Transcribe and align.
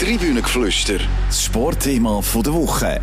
Tribünengeflüster, 0.00 0.98
das 1.28 1.44
Sportthema 1.44 2.20
der 2.44 2.52
Woche. 2.52 3.00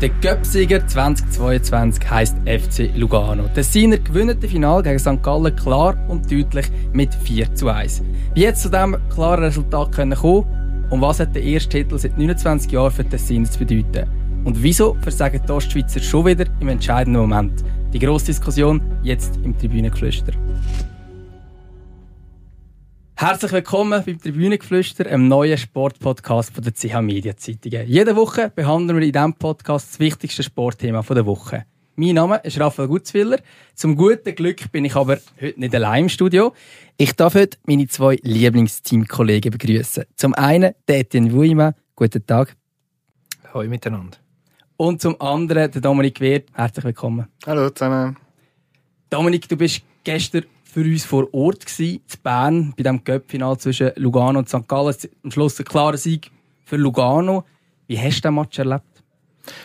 Der 0.00 0.08
Göpsieger 0.20 0.84
2022 0.84 2.10
heisst 2.10 2.36
FC 2.44 2.90
Lugano. 2.96 3.44
Der 3.54 3.62
Siener 3.62 3.98
gewinnt 3.98 4.42
das 4.42 4.50
Finale 4.50 4.82
gegen 4.82 4.98
St. 4.98 5.22
Gallen 5.22 5.54
klar 5.54 5.96
und 6.08 6.30
deutlich 6.30 6.66
mit 6.92 7.14
4 7.14 7.54
zu 7.54 7.68
1. 7.68 8.02
Wie 8.34 8.40
jetzt 8.40 8.62
zu 8.62 8.68
diesem 8.68 8.96
klaren 9.10 9.44
Resultat 9.44 9.92
können 9.92 10.18
kommen 10.18 10.44
und 10.90 11.00
was 11.00 11.20
hat 11.20 11.36
der 11.36 11.44
erste 11.44 11.68
Titel 11.68 11.96
seit 11.98 12.18
29 12.18 12.72
Jahren 12.72 12.90
für 12.90 13.04
den 13.04 13.18
Siener 13.18 13.48
zu 13.48 13.60
bedeuten? 13.60 14.10
Und 14.42 14.60
wieso 14.60 14.96
versagen 15.02 15.40
die 15.46 15.52
Ostschweizer 15.52 16.00
schon 16.00 16.26
wieder 16.26 16.46
im 16.58 16.68
entscheidenden 16.68 17.20
Moment? 17.20 17.64
Die 17.92 18.00
grosse 18.00 18.26
Diskussion 18.26 18.82
jetzt 19.04 19.38
im 19.44 19.56
Tribünengeflüster. 19.56 20.32
Herzlich 23.16 23.52
willkommen 23.52 24.02
beim 24.04 24.18
Tribünengeflüster, 24.18 25.06
einem 25.06 25.28
neuen 25.28 25.56
Sportpodcast 25.56 26.52
von 26.52 26.64
der 26.64 26.74
CH 26.74 27.00
Media 27.00 27.36
Zeitungen. 27.36 27.86
Jede 27.86 28.16
Woche 28.16 28.50
behandeln 28.52 28.98
wir 28.98 29.06
in 29.06 29.12
diesem 29.12 29.34
Podcast 29.34 29.92
das 29.92 30.00
wichtigste 30.00 30.42
Sportthema 30.42 31.00
der 31.02 31.24
Woche. 31.24 31.64
Mein 31.94 32.16
Name 32.16 32.40
ist 32.42 32.58
Raphael 32.58 32.88
Gutzwiller. 32.88 33.38
Zum 33.74 33.94
guten 33.94 34.34
Glück 34.34 34.70
bin 34.72 34.84
ich 34.84 34.96
aber 34.96 35.18
heute 35.40 35.60
nicht 35.60 35.74
allein 35.76 36.02
im 36.02 36.08
Studio. 36.08 36.54
Ich 36.96 37.12
darf 37.12 37.36
heute 37.36 37.56
meine 37.66 37.86
zwei 37.86 38.18
Lieblingsteamkollegen 38.20 39.52
begrüßen. 39.52 40.04
Zum 40.16 40.34
einen 40.34 40.74
Etienne 40.88 41.32
Wuima. 41.32 41.72
Guten 41.94 42.26
Tag. 42.26 42.56
Hallo 43.52 43.68
miteinander. 43.68 44.18
Und 44.76 45.00
zum 45.00 45.20
anderen 45.20 45.70
der 45.70 45.80
Dominik 45.80 46.18
Wert. 46.20 46.48
Herzlich 46.52 46.84
willkommen. 46.84 47.28
Hallo 47.46 47.70
zusammen. 47.70 48.16
Dominik, 49.08 49.48
du 49.48 49.56
bist 49.56 49.82
gestern 50.02 50.46
für 50.74 50.80
uns 50.80 51.04
vor 51.04 51.32
Ort 51.32 51.64
gewesen, 51.64 52.00
in 52.00 52.20
Bern, 52.24 52.74
bei 52.76 52.82
dem 52.82 53.04
Cup-Final 53.04 53.56
zwischen 53.58 53.92
Lugano 53.94 54.40
und 54.40 54.48
St. 54.48 54.66
Gallen. 54.66 54.96
Am 55.22 55.30
Schluss 55.30 55.56
ein 55.60 55.64
klarer 55.64 55.96
Sieg 55.96 56.32
für 56.64 56.74
Lugano. 56.74 57.44
Wie 57.86 57.96
hast 57.96 58.16
du 58.16 58.22
den 58.22 58.34
Match 58.34 58.58
erlebt? 58.58 58.82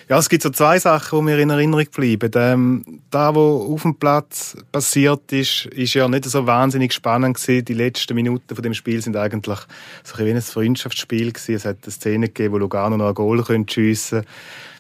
Ja, 0.08 0.20
es 0.20 0.30
gibt 0.30 0.44
so 0.44 0.52
zwei 0.52 0.78
Sachen, 0.78 1.18
die 1.18 1.26
mir 1.26 1.40
in 1.40 1.50
Erinnerung 1.50 1.88
bleiben. 1.92 2.32
Ähm, 2.36 3.02
da, 3.10 3.34
was 3.34 3.72
auf 3.72 3.82
dem 3.82 3.96
Platz 3.96 4.56
passiert 4.72 5.32
ist, 5.32 5.66
ist 5.68 5.96
ja 5.96 6.08
nicht 6.08 6.26
so 6.26 6.46
wahnsinnig 6.46 6.94
spannend 6.94 7.38
gewesen. 7.38 7.66
Die 7.66 7.74
letzten 7.74 8.14
Minuten 8.14 8.54
von 8.54 8.62
dem 8.62 8.76
Spiel 8.76 9.02
sind 9.02 9.18
eigentlich 9.18 9.60
so 10.04 10.16
ein, 10.18 10.26
wie 10.28 10.32
ein 10.32 10.42
Freundschaftsspiel 10.44 11.32
gewesen. 11.32 11.56
Es 11.56 11.66
hat 11.66 11.78
eine 11.82 11.92
Szene 11.92 12.28
gegeben, 12.28 12.54
wo 12.54 12.58
Lugano 12.60 12.98
noch 12.98 13.08
ein 13.08 13.16
Goal 13.16 13.44
schiessen 13.68 14.20
könnte 14.20 14.30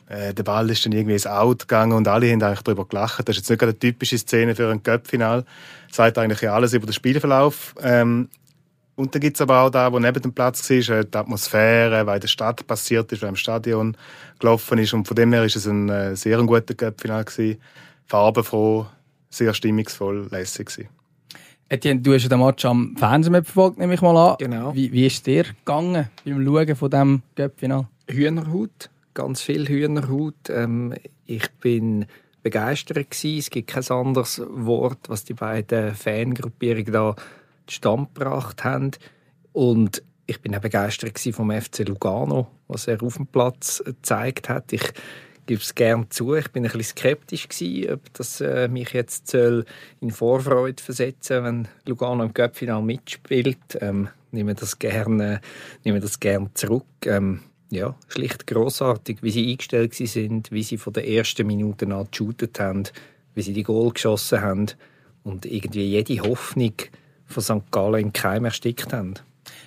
äh, 0.09 0.33
der 0.33 0.43
Ball 0.43 0.69
ist 0.71 0.85
dann 0.85 0.91
irgendwie 0.91 1.13
ins 1.13 1.27
Out 1.27 1.59
gegangen 1.59 1.93
und 1.93 2.07
alle 2.07 2.31
haben 2.31 2.41
eigentlich 2.41 2.61
darüber 2.61 2.85
gelacht. 2.85 3.29
Das 3.29 3.37
ist 3.37 3.43
jetzt 3.43 3.49
nicht 3.51 3.61
eine 3.61 3.77
typische 3.77 4.17
Szene 4.17 4.55
für 4.55 4.69
ein 4.69 4.81
Cup-Final. 4.81 5.45
Das 5.87 5.97
sagt 5.97 6.17
eigentlich 6.17 6.49
alles 6.49 6.73
über 6.73 6.87
den 6.87 6.93
Spielverlauf. 6.93 7.75
Ähm, 7.81 8.27
und 8.95 9.13
dann 9.13 9.21
gibt 9.21 9.37
es 9.37 9.41
aber 9.41 9.61
auch 9.61 9.69
da, 9.69 9.93
wo 9.93 9.99
neben 9.99 10.21
dem 10.21 10.33
Platz 10.33 10.67
war, 10.67 10.97
äh, 10.97 11.05
die 11.05 11.17
Atmosphäre, 11.17 12.07
weil 12.07 12.15
in 12.15 12.21
der 12.21 12.27
Stadt 12.27 12.65
passiert 12.65 13.11
ist, 13.11 13.21
weil 13.21 13.29
im 13.29 13.35
Stadion 13.35 13.95
gelaufen 14.39 14.79
ist. 14.79 14.93
Und 14.93 15.07
von 15.07 15.15
dem 15.15 15.31
her 15.31 15.41
war 15.41 15.45
es 15.45 15.67
ein 15.67 15.89
äh, 15.89 16.15
sehr 16.15 16.39
guter 16.39 16.73
Cup-Final 16.73 17.25
Farbenfroh, 18.07 18.87
sehr 19.29 19.53
stimmungsvoll, 19.53 20.27
lässig 20.31 20.69
gewesen. 20.69 20.89
Etienne, 21.69 22.01
du 22.01 22.15
hast 22.15 22.27
den 22.27 22.39
Match 22.39 22.65
am 22.65 22.95
Fernsehen 22.97 23.35
verfolgt, 23.43 23.77
nehme 23.77 23.93
ich 23.93 24.01
mal 24.01 24.17
an. 24.17 24.37
Genau. 24.39 24.73
Wie, 24.73 24.91
wie 24.91 25.05
ist 25.05 25.27
dir 25.27 25.43
gegangen 25.43 26.09
beim 26.25 26.43
Schauen 26.43 26.75
von 26.75 26.89
diesem 26.89 27.21
Cup-Final? 27.35 27.87
Hühnerhaut 28.09 28.89
ganz 29.13 29.41
viel 29.41 29.67
Hühnerhaut. 29.67 30.49
Ähm, 30.49 30.93
ich 31.25 31.49
bin 31.61 32.05
begeistert 32.43 33.11
gewesen. 33.11 33.39
Es 33.39 33.49
gibt 33.49 33.69
kein 33.69 33.87
anderes 33.89 34.41
Wort, 34.47 35.09
was 35.09 35.23
die 35.23 35.33
beiden 35.33 35.95
Fangruppierungen 35.95 36.93
da 36.93 37.15
zustande 37.67 38.07
gebracht 38.13 38.63
haben. 38.63 38.91
Und 39.51 40.03
ich 40.25 40.41
bin 40.41 40.55
auch 40.55 40.61
begeistert 40.61 41.19
vom 41.19 41.51
FC 41.51 41.87
Lugano, 41.87 42.47
was 42.67 42.87
er 42.87 43.01
auf 43.01 43.17
dem 43.17 43.27
Platz 43.27 43.81
gezeigt 43.83 44.47
hat. 44.47 44.71
Ich 44.73 44.93
gebe 45.47 45.61
es 45.61 45.73
gerne 45.73 46.07
zu. 46.09 46.35
Ich 46.35 46.49
bin 46.51 46.63
ein 46.63 46.71
bisschen 46.71 46.97
skeptisch 46.97 47.49
gewesen, 47.49 47.93
ob 47.93 48.13
das 48.13 48.39
äh, 48.39 48.67
mich 48.67 48.93
jetzt 48.93 49.27
soll 49.27 49.65
in 49.99 50.11
Vorfreude 50.11 50.81
versetzen, 50.81 51.43
wenn 51.43 51.67
Lugano 51.85 52.23
im 52.23 52.33
Cup-Final 52.33 52.83
mitspielt. 52.83 53.57
Ähm, 53.81 54.09
nehme 54.31 54.53
das 54.53 54.77
gerne, 54.77 55.41
nehme 55.83 55.99
das 55.99 56.19
gerne 56.19 56.53
zurück. 56.53 56.85
Ähm, 57.05 57.41
ja, 57.71 57.95
schlicht 58.07 58.47
großartig, 58.47 59.21
wie 59.21 59.31
sie 59.31 59.51
eingestellt 59.51 59.93
sind, 59.93 60.51
wie 60.51 60.63
sie 60.63 60.77
von 60.77 60.93
der 60.93 61.07
ersten 61.07 61.45
Minute 61.45 61.85
an 61.93 62.07
geshootet 62.09 62.59
haben, 62.59 62.83
wie 63.35 63.41
sie 63.41 63.53
die 63.53 63.63
Goal 63.63 63.91
geschossen 63.91 64.41
haben 64.41 64.67
und 65.23 65.45
irgendwie 65.45 65.85
jede 65.85 66.21
Hoffnung 66.21 66.73
von 67.25 67.43
St. 67.43 67.71
Gallen 67.71 68.05
in 68.05 68.13
Keim 68.13 68.45
erstickt 68.45 68.91
haben. 68.91 69.13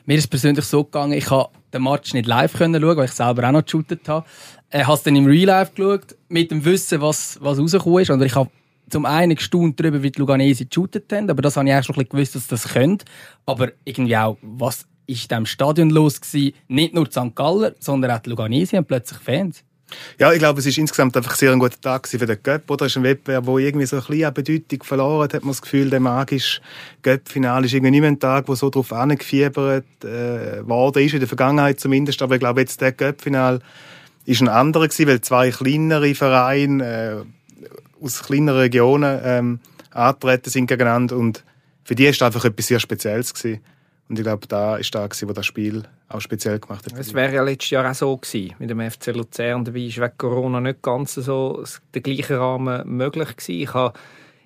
Mir 0.04 0.18
ist 0.18 0.28
persönlich 0.28 0.64
so 0.64 0.84
gegangen, 0.84 1.12
ich 1.12 1.26
konnte 1.26 1.50
den 1.72 1.82
Match 1.82 2.12
nicht 2.12 2.26
live 2.26 2.56
schauen, 2.56 2.74
weil 2.74 3.04
ich 3.04 3.12
selber 3.12 3.48
auch 3.48 3.52
noch 3.52 3.64
geshootet 3.64 4.08
habe. 4.08 4.26
Ich 4.72 4.84
habe 4.84 4.94
es 4.94 5.02
dann 5.02 5.16
im 5.16 5.26
Real 5.26 5.46
Life 5.46 5.72
geschaut, 5.74 6.16
mit 6.28 6.50
dem 6.50 6.64
Wissen, 6.64 7.00
was, 7.00 7.38
was 7.40 7.58
rausgekommen 7.58 8.02
ist. 8.02 8.10
Und 8.10 8.22
ich 8.22 8.34
habe 8.34 8.50
zum 8.90 9.06
einen 9.06 9.36
gestaunt 9.36 9.78
darüber, 9.78 10.02
wie 10.02 10.10
die 10.10 10.18
Luganesi 10.18 10.66
geshootet 10.66 11.12
haben, 11.12 11.30
aber 11.30 11.40
das 11.40 11.56
habe 11.56 11.68
ich 11.68 11.74
auch 11.74 11.82
schon 11.82 11.94
ein 11.94 11.98
bisschen 11.98 12.10
gewusst, 12.10 12.34
dass 12.34 12.46
das 12.48 12.72
können. 12.72 12.98
Aber 13.46 13.72
irgendwie 13.84 14.16
auch, 14.16 14.38
was 14.42 14.86
ist 15.12 15.22
in 15.22 15.28
diesem 15.28 15.46
Stadion 15.46 15.90
los 15.90 16.20
gewesen, 16.20 16.54
nicht 16.68 16.94
nur 16.94 17.06
St. 17.06 17.34
Galler, 17.34 17.74
sondern 17.78 18.10
auch 18.12 18.20
die 18.20 18.30
Luganesi 18.30 18.76
haben 18.76 18.84
plötzlich 18.84 19.20
Fans. 19.20 19.64
Ja, 20.18 20.32
ich 20.32 20.38
glaube, 20.38 20.60
es 20.60 20.66
ist 20.66 20.78
insgesamt 20.78 21.16
einfach 21.16 21.34
sehr 21.34 21.52
ein 21.52 21.58
guter 21.58 21.80
Tag 21.80 22.08
für 22.08 22.18
den 22.18 22.38
Göpp. 22.42 22.70
Oder 22.70 22.86
es 22.86 22.92
ist 22.92 22.96
ein 22.96 23.02
Wettbewerb, 23.02 23.44
der 23.44 23.56
irgendwie 23.56 23.86
so 23.86 23.96
ein 23.96 24.04
bisschen 24.04 24.34
Bedeutung 24.34 24.82
verloren 24.82 25.24
hat. 25.24 25.34
Hat 25.34 25.42
man 25.42 25.50
das 25.50 25.62
Gefühl, 25.62 25.90
der 25.90 26.00
magische 26.00 26.60
Göpp-Finale 27.02 27.66
ist 27.66 27.74
irgendwie 27.74 27.90
nicht 27.90 28.00
mehr 28.00 28.10
ein 28.10 28.20
Tag, 28.20 28.46
der 28.46 28.56
so 28.56 28.70
darauf 28.70 28.92
angefiebert 28.92 29.84
äh, 30.04 30.66
worden 30.66 31.04
ist, 31.04 31.14
in 31.14 31.20
der 31.20 31.28
Vergangenheit 31.28 31.80
zumindest. 31.80 32.22
Aber 32.22 32.34
ich 32.34 32.40
glaube, 32.40 32.60
jetzt 32.60 32.80
der 32.80 32.92
Göpp-Finale 32.92 33.60
ist 34.24 34.40
ein 34.40 34.48
anderer 34.48 34.88
gewesen, 34.88 35.08
weil 35.08 35.20
zwei 35.20 35.50
kleinere 35.50 36.14
Vereine 36.14 37.24
äh, 37.24 38.04
aus 38.04 38.22
kleineren 38.22 38.60
Regionen 38.60 39.20
ähm, 39.24 39.60
antreten 39.90 40.50
sind 40.50 40.66
gegeneinander 40.66 41.16
und 41.16 41.44
für 41.84 41.94
die 41.94 42.06
ist 42.06 42.22
einfach 42.22 42.44
etwas 42.44 42.68
sehr 42.68 42.80
Spezielles 42.80 43.34
gewesen. 43.34 43.60
Und 44.12 44.18
ich 44.18 44.24
glaube, 44.24 44.46
da 44.46 44.76
ist 44.76 44.94
da, 44.94 45.08
wo 45.08 45.32
das 45.32 45.46
Spiel 45.46 45.84
auch 46.10 46.20
speziell 46.20 46.58
gemacht 46.58 46.84
hat. 46.84 46.98
Es 46.98 47.14
wäre 47.14 47.34
ja 47.34 47.42
letztes 47.42 47.70
Jahr 47.70 47.90
auch 47.90 47.94
so 47.94 48.14
gewesen, 48.14 48.54
mit 48.58 48.68
dem 48.68 48.78
FC 48.78 49.06
Luzern. 49.06 49.64
Dabei 49.64 49.78
ist 49.78 49.98
wegen 49.98 50.18
Corona 50.18 50.60
nicht 50.60 50.82
ganz 50.82 51.14
so 51.14 51.64
der 51.94 52.02
gleiche 52.02 52.38
Rahmen 52.38 52.86
möglich 52.94 53.34
gewesen. 53.34 53.62
Ich 53.62 53.72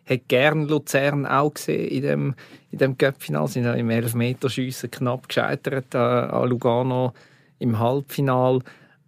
hätte 0.04 0.25
gerne 0.28 0.66
Luzern 0.66 1.27
auch 1.27 1.53
gesehen 1.53 1.88
in 1.88 2.03
dem, 2.03 2.34
in 2.71 2.78
dem 2.78 2.97
Cup-Final. 2.97 3.49
Sind 3.49 3.65
im 3.65 3.91
Elfmeterschiessen 3.91 4.88
knapp 4.88 5.27
gescheitert 5.27 5.93
an, 5.97 6.31
an 6.31 6.48
Lugano 6.48 7.12
im 7.59 7.77
Halbfinal. 7.77 8.60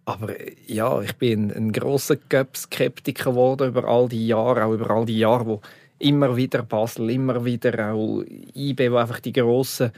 Aber 0.07 0.35
ja, 0.67 1.01
ich 1.03 1.15
bin 1.19 1.53
ein 1.53 1.71
großer 1.71 2.17
Cup-Skeptiker 2.17 3.31
geworden 3.31 3.69
über 3.69 3.85
all 3.85 4.09
die 4.09 4.27
Jahre, 4.27 4.65
auch 4.65 4.73
über 4.73 4.91
all 4.91 5.07
die 5.07 5.21
Jahre, 5.21 5.47
wo 5.47 5.61
immer 6.01 6.37
wieder 6.37 6.65
Basel, 6.65 7.11
immer 7.11 7.45
wieder 7.45 7.93
auch 7.93 8.25
IB, 8.57 8.91
wo 8.91 8.97
einfach 8.97 9.21
die 9.21 9.33
grossen 9.33 9.93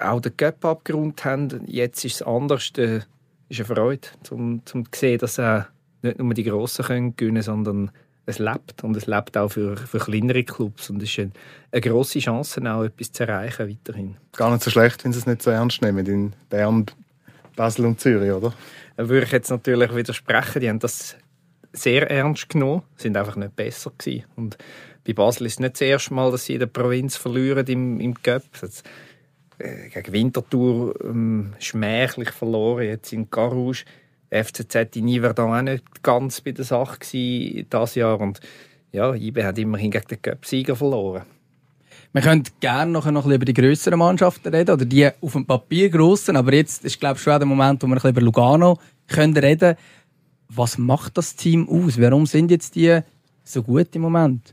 auch 0.00 0.20
den 0.20 0.36
Cup 0.36 0.64
abgerundet 0.64 1.24
haben. 1.24 1.62
Jetzt 1.66 2.04
ist 2.04 2.16
es 2.16 2.22
anders. 2.22 2.72
Das 2.72 3.06
ist 3.48 3.60
eine 3.60 3.64
Freude, 3.64 4.08
um, 4.30 4.62
um 4.72 4.92
zu 4.92 4.98
sehen, 4.98 5.18
dass 5.18 5.38
äh, 5.38 5.62
nicht 6.02 6.18
nur 6.18 6.34
die 6.34 6.44
Grossen 6.44 6.84
können 6.84 7.16
gewinnen 7.16 7.42
sondern 7.42 7.90
es 8.26 8.38
lebt. 8.38 8.84
Und 8.84 8.96
es 8.96 9.06
lebt 9.06 9.36
auch 9.36 9.48
für, 9.48 9.76
für 9.76 9.98
kleinere 9.98 10.44
Clubs. 10.44 10.90
Und 10.90 11.02
es 11.02 11.10
ist 11.10 11.18
eine, 11.18 11.30
eine 11.72 11.80
grosse 11.80 12.20
Chance, 12.20 12.60
auch 12.70 12.84
etwas 12.84 13.12
zu 13.12 13.26
erreichen 13.26 13.68
weiterhin. 13.68 14.16
Gar 14.32 14.52
nicht 14.52 14.62
so 14.62 14.70
schlecht, 14.70 15.04
wenn 15.04 15.12
sie 15.12 15.18
es 15.18 15.26
nicht 15.26 15.42
so 15.42 15.50
ernst 15.50 15.82
nehmen 15.82 16.06
in 16.06 16.32
Bern, 16.48 16.86
Basel 17.56 17.86
und 17.86 18.00
Zürich, 18.00 18.30
oder? 18.30 18.52
Da 18.96 19.08
würde 19.08 19.26
ich 19.26 19.32
jetzt 19.32 19.50
natürlich 19.50 19.94
widersprechen. 19.94 20.60
Die 20.60 20.68
haben 20.68 20.78
das 20.78 21.16
sehr 21.72 22.10
ernst 22.10 22.48
genommen, 22.48 22.82
sind 22.96 23.16
einfach 23.16 23.36
nicht 23.36 23.56
besser 23.56 23.92
gewesen. 23.96 24.24
Und 24.36 24.58
bei 25.06 25.12
Basel 25.12 25.46
ist 25.46 25.54
es 25.54 25.60
nicht 25.60 25.74
das 25.74 25.80
erste 25.80 26.14
Mal, 26.14 26.30
dass 26.30 26.44
sie 26.44 26.54
in 26.54 26.60
der 26.60 26.66
Provinz 26.66 27.16
verlieren 27.16 27.66
im, 27.66 28.00
im 28.00 28.22
Cup. 28.22 28.42
Das 28.60 28.82
äh, 29.62 29.88
gegen 29.88 30.12
Winterthur 30.12 30.94
ähm, 31.04 31.54
schmächlich 31.58 32.30
verloren, 32.30 32.84
jetzt 32.84 33.12
in 33.12 33.30
Carouge. 33.30 33.84
FCZ 34.32 34.96
in 34.96 35.08
Yverdon 35.08 35.52
auch 35.52 35.62
nicht 35.62 36.02
ganz 36.02 36.40
bei 36.40 36.52
der 36.52 36.64
Sache 36.64 36.98
dieses 37.00 37.94
Jahr. 37.94 38.18
Und 38.18 38.40
ja, 38.90 39.14
IB 39.14 39.44
hat 39.44 39.58
immerhin 39.58 39.90
gegen 39.90 40.06
den 40.08 40.22
Cup-Sieger 40.22 40.74
verloren. 40.74 41.24
Wir 42.14 42.22
können 42.22 42.44
gerne 42.60 42.90
noch 42.90 43.06
ein 43.06 43.14
bisschen 43.14 43.32
über 43.32 43.44
die 43.44 43.54
grösseren 43.54 43.98
Mannschaften 43.98 44.54
reden, 44.54 44.72
oder 44.72 44.84
die 44.84 45.08
auf 45.20 45.32
dem 45.32 45.46
Papier 45.46 45.88
grossen, 45.88 46.36
aber 46.36 46.52
jetzt 46.54 46.84
ist, 46.84 47.00
glaube 47.00 47.16
ich, 47.16 47.22
schon 47.22 47.38
der 47.38 47.46
Moment, 47.46 47.82
wo 47.82 47.86
wir 47.86 47.92
ein 47.92 47.94
bisschen 47.94 48.10
über 48.10 48.20
Lugano 48.20 48.78
können 49.08 49.36
reden 49.36 49.76
Was 50.48 50.76
macht 50.76 51.16
das 51.16 51.36
Team 51.36 51.68
aus? 51.68 52.00
Warum 52.00 52.26
sind 52.26 52.50
jetzt 52.50 52.74
die 52.74 53.00
so 53.44 53.62
gut 53.62 53.94
im 53.94 54.02
Moment? 54.02 54.52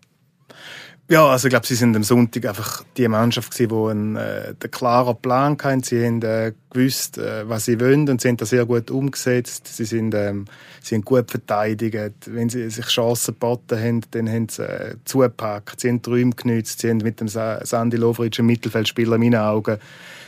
Ja, 1.11 1.25
also 1.27 1.47
ich 1.47 1.49
glaube, 1.49 1.65
sie 1.65 1.73
sind 1.73 1.95
am 1.95 2.03
Sonntag 2.03 2.45
einfach 2.45 2.83
die 2.95 3.07
Mannschaft 3.07 3.51
gewesen, 3.51 3.69
die 3.69 3.89
einen, 3.89 4.15
äh, 4.15 4.53
einen 4.61 4.71
klaren 4.71 5.17
Plan 5.17 5.57
hatten. 5.59 5.81
Sie 5.81 6.05
haben 6.05 6.21
äh, 6.21 6.53
gewusst, 6.69 7.17
äh, 7.17 7.49
was 7.49 7.65
sie 7.65 7.79
wollen 7.79 8.07
und 8.09 8.21
sie 8.21 8.27
haben 8.27 8.37
das 8.37 8.51
sehr 8.51 8.67
gut 8.67 8.91
umgesetzt. 8.91 9.75
Sie 9.75 9.85
sind, 9.85 10.13
ähm, 10.13 10.45
sie 10.83 10.93
haben 10.93 11.01
gut 11.01 11.31
verteidigt. 11.31 12.13
Wenn 12.27 12.49
sie 12.49 12.69
sich 12.69 12.85
Chancen 12.85 13.33
geboten 13.33 13.79
haben, 13.79 14.01
dann 14.11 14.29
haben 14.29 14.49
sie 14.49 14.61
äh, 14.61 14.97
zugepackt. 15.03 15.79
Sie 15.79 15.89
haben 15.89 15.99
die 15.99 16.09
Räume 16.11 16.35
genützt. 16.35 16.81
Sie 16.81 16.91
haben 16.91 16.97
mit 16.97 17.19
dem 17.19 17.27
Sandy 17.27 17.97
Lovric 17.97 18.37
einen 18.37 18.45
Mittelfeldspieler 18.45 19.15
in 19.15 19.21
meinen 19.21 19.41
Augen 19.41 19.79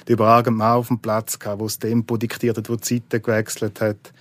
den 0.08 0.14
überragenden 0.14 0.58
Mann 0.58 0.78
auf 0.78 0.88
dem 0.88 0.98
Platz 0.98 1.38
gehabt, 1.38 1.60
der 1.62 1.68
das 1.68 1.78
Tempo 1.78 2.18
diktiert 2.18 2.58
hat, 2.58 2.68
der 2.68 2.78
die 2.78 2.82
Zeiten 2.82 3.22
gewechselt 3.22 3.82
hat. 3.82 4.14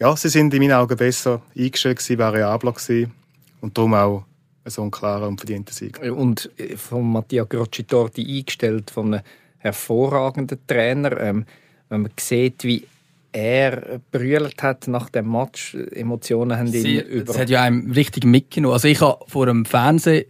Ja, 0.00 0.16
sie 0.16 0.28
sind 0.28 0.52
in 0.54 0.60
meinen 0.60 0.72
Augen 0.72 0.96
besser 0.96 1.40
eingestellt 1.56 1.98
gewesen, 1.98 2.18
variabler 2.18 2.72
gewesen 2.72 3.12
und 3.60 3.78
darum 3.78 3.94
auch 3.94 4.24
so 4.70 4.82
ein 4.82 4.90
klarer 4.90 5.28
und 5.28 5.40
verdienter 5.40 5.72
Sieg. 5.72 6.00
Und 6.00 6.50
äh, 6.56 6.76
von 6.76 7.10
Mattia 7.10 7.44
Groccitorti 7.44 8.38
eingestellt, 8.38 8.90
von 8.90 9.14
einem 9.14 9.22
hervorragenden 9.58 10.58
Trainer. 10.66 11.20
Ähm, 11.20 11.44
wenn 11.88 12.02
man 12.02 12.12
sieht, 12.18 12.64
wie 12.64 12.86
er 13.32 14.00
brüllt 14.10 14.62
hat 14.62 14.88
nach 14.88 15.10
dem 15.10 15.30
Match, 15.30 15.74
Emotionen 15.74 16.58
haben 16.58 16.72
ihn 16.72 17.00
über... 17.00 17.24
Das 17.24 17.38
hat 17.38 17.50
ja 17.50 17.62
einem 17.62 17.90
richtig 17.92 18.24
mitgenommen. 18.24 18.74
Also 18.74 18.88
ich 18.88 19.00
habe 19.00 19.24
vor 19.28 19.46
dem 19.46 19.64
Fernsehen 19.64 20.24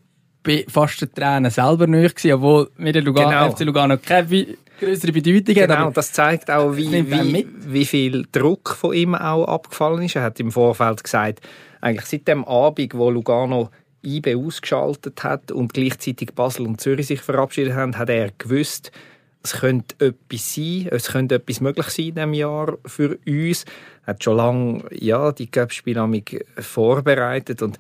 fast 0.69 1.01
den 1.03 1.13
Tränen 1.13 1.51
selber 1.51 1.87
nicht 1.87 2.25
obwohl 2.33 2.71
mir 2.79 2.93
der 2.93 3.03
Lugano, 3.03 3.29
genau. 3.29 3.51
FC 3.51 3.61
Lugano 3.61 3.99
keine 3.99 4.47
größere 4.81 5.13
Bedeutung 5.13 5.55
genau, 5.55 5.69
hat. 5.69 5.79
Genau, 5.79 5.91
das 5.91 6.13
zeigt 6.13 6.51
auch, 6.51 6.75
wie, 6.77 6.91
wie, 6.91 7.47
wie 7.67 7.85
viel 7.85 8.27
Druck 8.33 8.71
von 8.71 8.95
ihm 8.95 9.15
auch 9.15 9.45
abgefallen 9.45 10.03
ist. 10.03 10.17
Er 10.17 10.23
hat 10.23 10.41
im 10.41 10.51
Vorfeld 10.51 11.05
gesagt, 11.05 11.41
eigentlich 11.81 12.07
seit 12.07 12.29
dem 12.29 12.45
Abend, 12.45 12.95
wo 12.95 13.11
Lugano 13.11 13.71
IB 14.05 14.35
ausgeschaltet 14.37 15.23
hat 15.25 15.53
und 15.53 15.75
gleichzeitig 15.75 16.35
Basel 16.35 16.67
und 16.67 16.81
Zürich 16.81 17.07
sich 17.07 17.21
verabschiedet 17.21 17.75
haben, 17.75 17.99
hat 17.99 18.11
er 18.11 18.31
gewusst, 18.39 18.93
es 19.43 19.55
könnte 19.55 20.07
etwas 20.07 20.55
sein, 20.55 20.89
es 20.91 21.09
könnte 21.09 21.37
etwas 21.37 21.61
möglich 21.61 21.87
sein 21.87 22.09
in 22.09 22.15
diesem 22.15 22.35
Jahr 22.35 22.79
für 22.85 23.19
uns. 23.27 23.65
Er 24.05 24.15
hat 24.15 24.25
schon 24.25 24.37
lange 24.37 24.85
ja, 24.93 25.33
die 25.33 25.47
Cup-Spiele 25.47 26.23
vorbereitet 26.59 27.63
und 27.63 27.79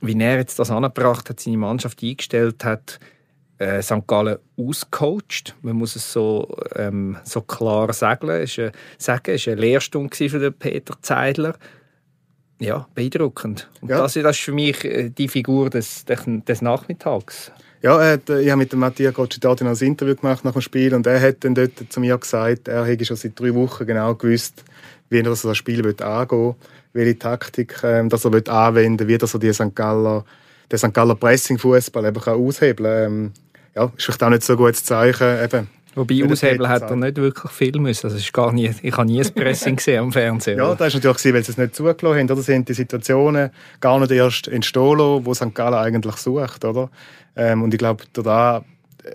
wie 0.00 0.20
er 0.20 0.36
jetzt 0.36 0.58
das 0.58 0.70
angebracht 0.70 1.30
hat, 1.30 1.40
seine 1.40 1.58
Mannschaft 1.58 2.02
eingestellt 2.02 2.64
hat, 2.64 2.98
äh, 3.58 3.82
St. 3.82 4.06
Gallen 4.06 4.38
ausgecoacht. 4.56 5.54
Man 5.62 5.76
muss 5.76 5.96
es 5.96 6.12
so, 6.12 6.54
ähm, 6.74 7.16
so 7.24 7.40
klar 7.40 7.92
sagen. 7.92 8.28
Es 8.28 8.58
war 8.58 8.72
eine, 9.06 9.20
eine 9.24 9.54
Lehrstunde 9.54 10.28
für 10.28 10.38
den 10.38 10.52
Peter 10.52 11.00
Zeidler 11.00 11.56
ja, 12.58 12.86
beeindruckend. 12.94 13.68
Und 13.80 13.90
ja. 13.90 13.98
Das, 13.98 14.14
das 14.14 14.36
ist 14.36 14.42
für 14.42 14.52
mich 14.52 14.84
äh, 14.84 15.10
die 15.10 15.28
Figur 15.28 15.70
des, 15.70 16.04
des 16.04 16.62
Nachmittags. 16.62 17.52
Ja, 17.82 18.00
er 18.00 18.12
hat, 18.14 18.30
ich 18.30 18.50
habe 18.50 18.56
mit 18.56 18.72
dem 18.72 18.80
Mattia 18.80 19.10
Goccittati 19.10 19.64
ein 19.64 19.76
Interview 19.76 20.16
gemacht 20.16 20.44
nach 20.44 20.52
dem 20.52 20.62
Spiel 20.62 20.94
und 20.94 21.06
er 21.06 21.20
hat 21.20 21.44
dann 21.44 21.54
dort 21.54 21.72
zu 21.88 22.00
mir 22.00 22.16
gesagt, 22.16 22.68
er 22.68 22.84
hätte 22.84 23.04
schon 23.04 23.16
seit 23.16 23.38
drei 23.38 23.54
Wochen 23.54 23.86
genau 23.86 24.14
gewusst, 24.14 24.64
wie 25.10 25.18
er 25.18 25.22
das 25.22 25.56
Spiel 25.56 25.86
angehen 25.86 26.30
will, 26.30 26.54
welche 26.94 27.18
Taktik 27.18 27.78
ähm, 27.84 28.08
dass 28.08 28.24
er 28.24 28.48
anwenden 28.48 29.06
will, 29.06 29.20
wie 29.20 29.24
er 29.24 29.38
die 29.38 29.52
St. 29.52 29.74
Galler, 29.74 30.24
den 30.72 30.78
St. 30.78 30.94
Galler 30.94 31.14
Pressing-Fußball 31.14 32.12
aushebeln 32.16 32.76
kann. 32.76 33.12
Ähm, 33.12 33.32
ja, 33.74 33.92
ist 33.96 34.04
vielleicht 34.04 34.22
auch 34.22 34.30
nicht 34.30 34.42
so 34.42 34.54
ein 34.54 34.56
gutes 34.56 34.82
Zeichen. 34.82 35.44
Eben, 35.44 35.68
Wobei 35.96 36.22
aushebeln 36.30 36.68
hat 36.68 36.82
er 36.82 36.94
nicht 36.94 37.16
wirklich 37.16 37.50
viel 37.50 37.78
müssen. 37.78 38.06
Also 38.06 38.18
ist 38.18 38.30
gar 38.30 38.52
nie, 38.52 38.70
ich 38.82 38.96
habe 38.96 39.06
nie 39.06 39.18
ein 39.18 39.34
Pressing 39.34 39.76
gesehen 39.76 40.02
am 40.02 40.12
Fernsehen. 40.12 40.58
Ja, 40.58 40.74
das 40.74 40.94
war 40.94 41.00
natürlich, 41.00 41.34
weil 41.34 41.42
sie 41.42 41.52
es 41.52 41.56
nicht 41.56 41.74
zugelassen 41.74 42.18
haben. 42.18 42.30
Oder 42.30 42.42
sind 42.42 42.68
die 42.68 42.74
Situationen 42.74 43.50
gar 43.80 43.98
nicht 43.98 44.10
erst 44.10 44.46
entstehen 44.46 44.98
lassen, 44.98 45.24
wo 45.24 45.32
St. 45.32 45.54
Gallen 45.54 45.74
eigentlich 45.74 46.16
sucht. 46.16 46.66
Oder? 46.66 46.90
Ähm, 47.34 47.62
und 47.62 47.72
ich 47.72 47.78
glaube, 47.78 48.04
da 48.12 48.62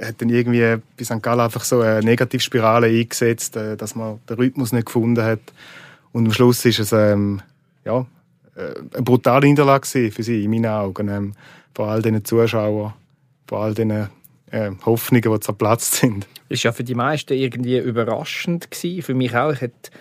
hat 0.01 0.21
dann 0.21 0.29
irgendwie 0.29 0.81
bei 0.97 1.03
St. 1.03 1.21
Gallen 1.21 1.41
einfach 1.41 1.63
so 1.63 1.81
eine 1.81 1.99
Negativspirale 1.99 2.87
eingesetzt, 2.87 3.57
äh, 3.57 3.77
dass 3.77 3.93
man 3.93 4.19
den 4.27 4.37
Rhythmus 4.37 4.71
nicht 4.71 4.87
gefunden 4.87 5.23
hat. 5.23 5.41
Und 6.13 6.25
am 6.25 6.33
Schluss 6.33 6.65
ist 6.65 6.79
es 6.79 6.93
ähm, 6.93 7.43
ja, 7.85 8.07
äh, 8.55 8.73
eine 8.95 9.03
brutale 9.03 9.45
Niederlage 9.45 9.85
für 10.11 10.23
sie, 10.23 10.43
in 10.43 10.49
meinen 10.49 10.65
Augen. 10.65 11.09
Ähm, 11.09 11.33
vor 11.75 11.89
all 11.89 12.01
diesen 12.01 12.25
Zuschauern, 12.25 12.93
vor 13.47 13.61
all 13.61 13.75
diesen 13.75 13.91
äh, 13.91 14.71
Hoffnungen, 14.83 15.31
die 15.31 15.39
zerplatzt 15.39 15.93
sind. 15.93 16.25
War 16.51 16.57
ja 16.57 16.71
für 16.73 16.83
die 16.83 16.95
meisten 16.95 17.33
irgendwie 17.33 17.77
überraschend. 17.77 18.71
Gewesen. 18.71 19.01
Für 19.01 19.13
mich 19.13 19.35
auch. 19.35 19.53
Ich 19.53 19.61
hätte 19.61 19.91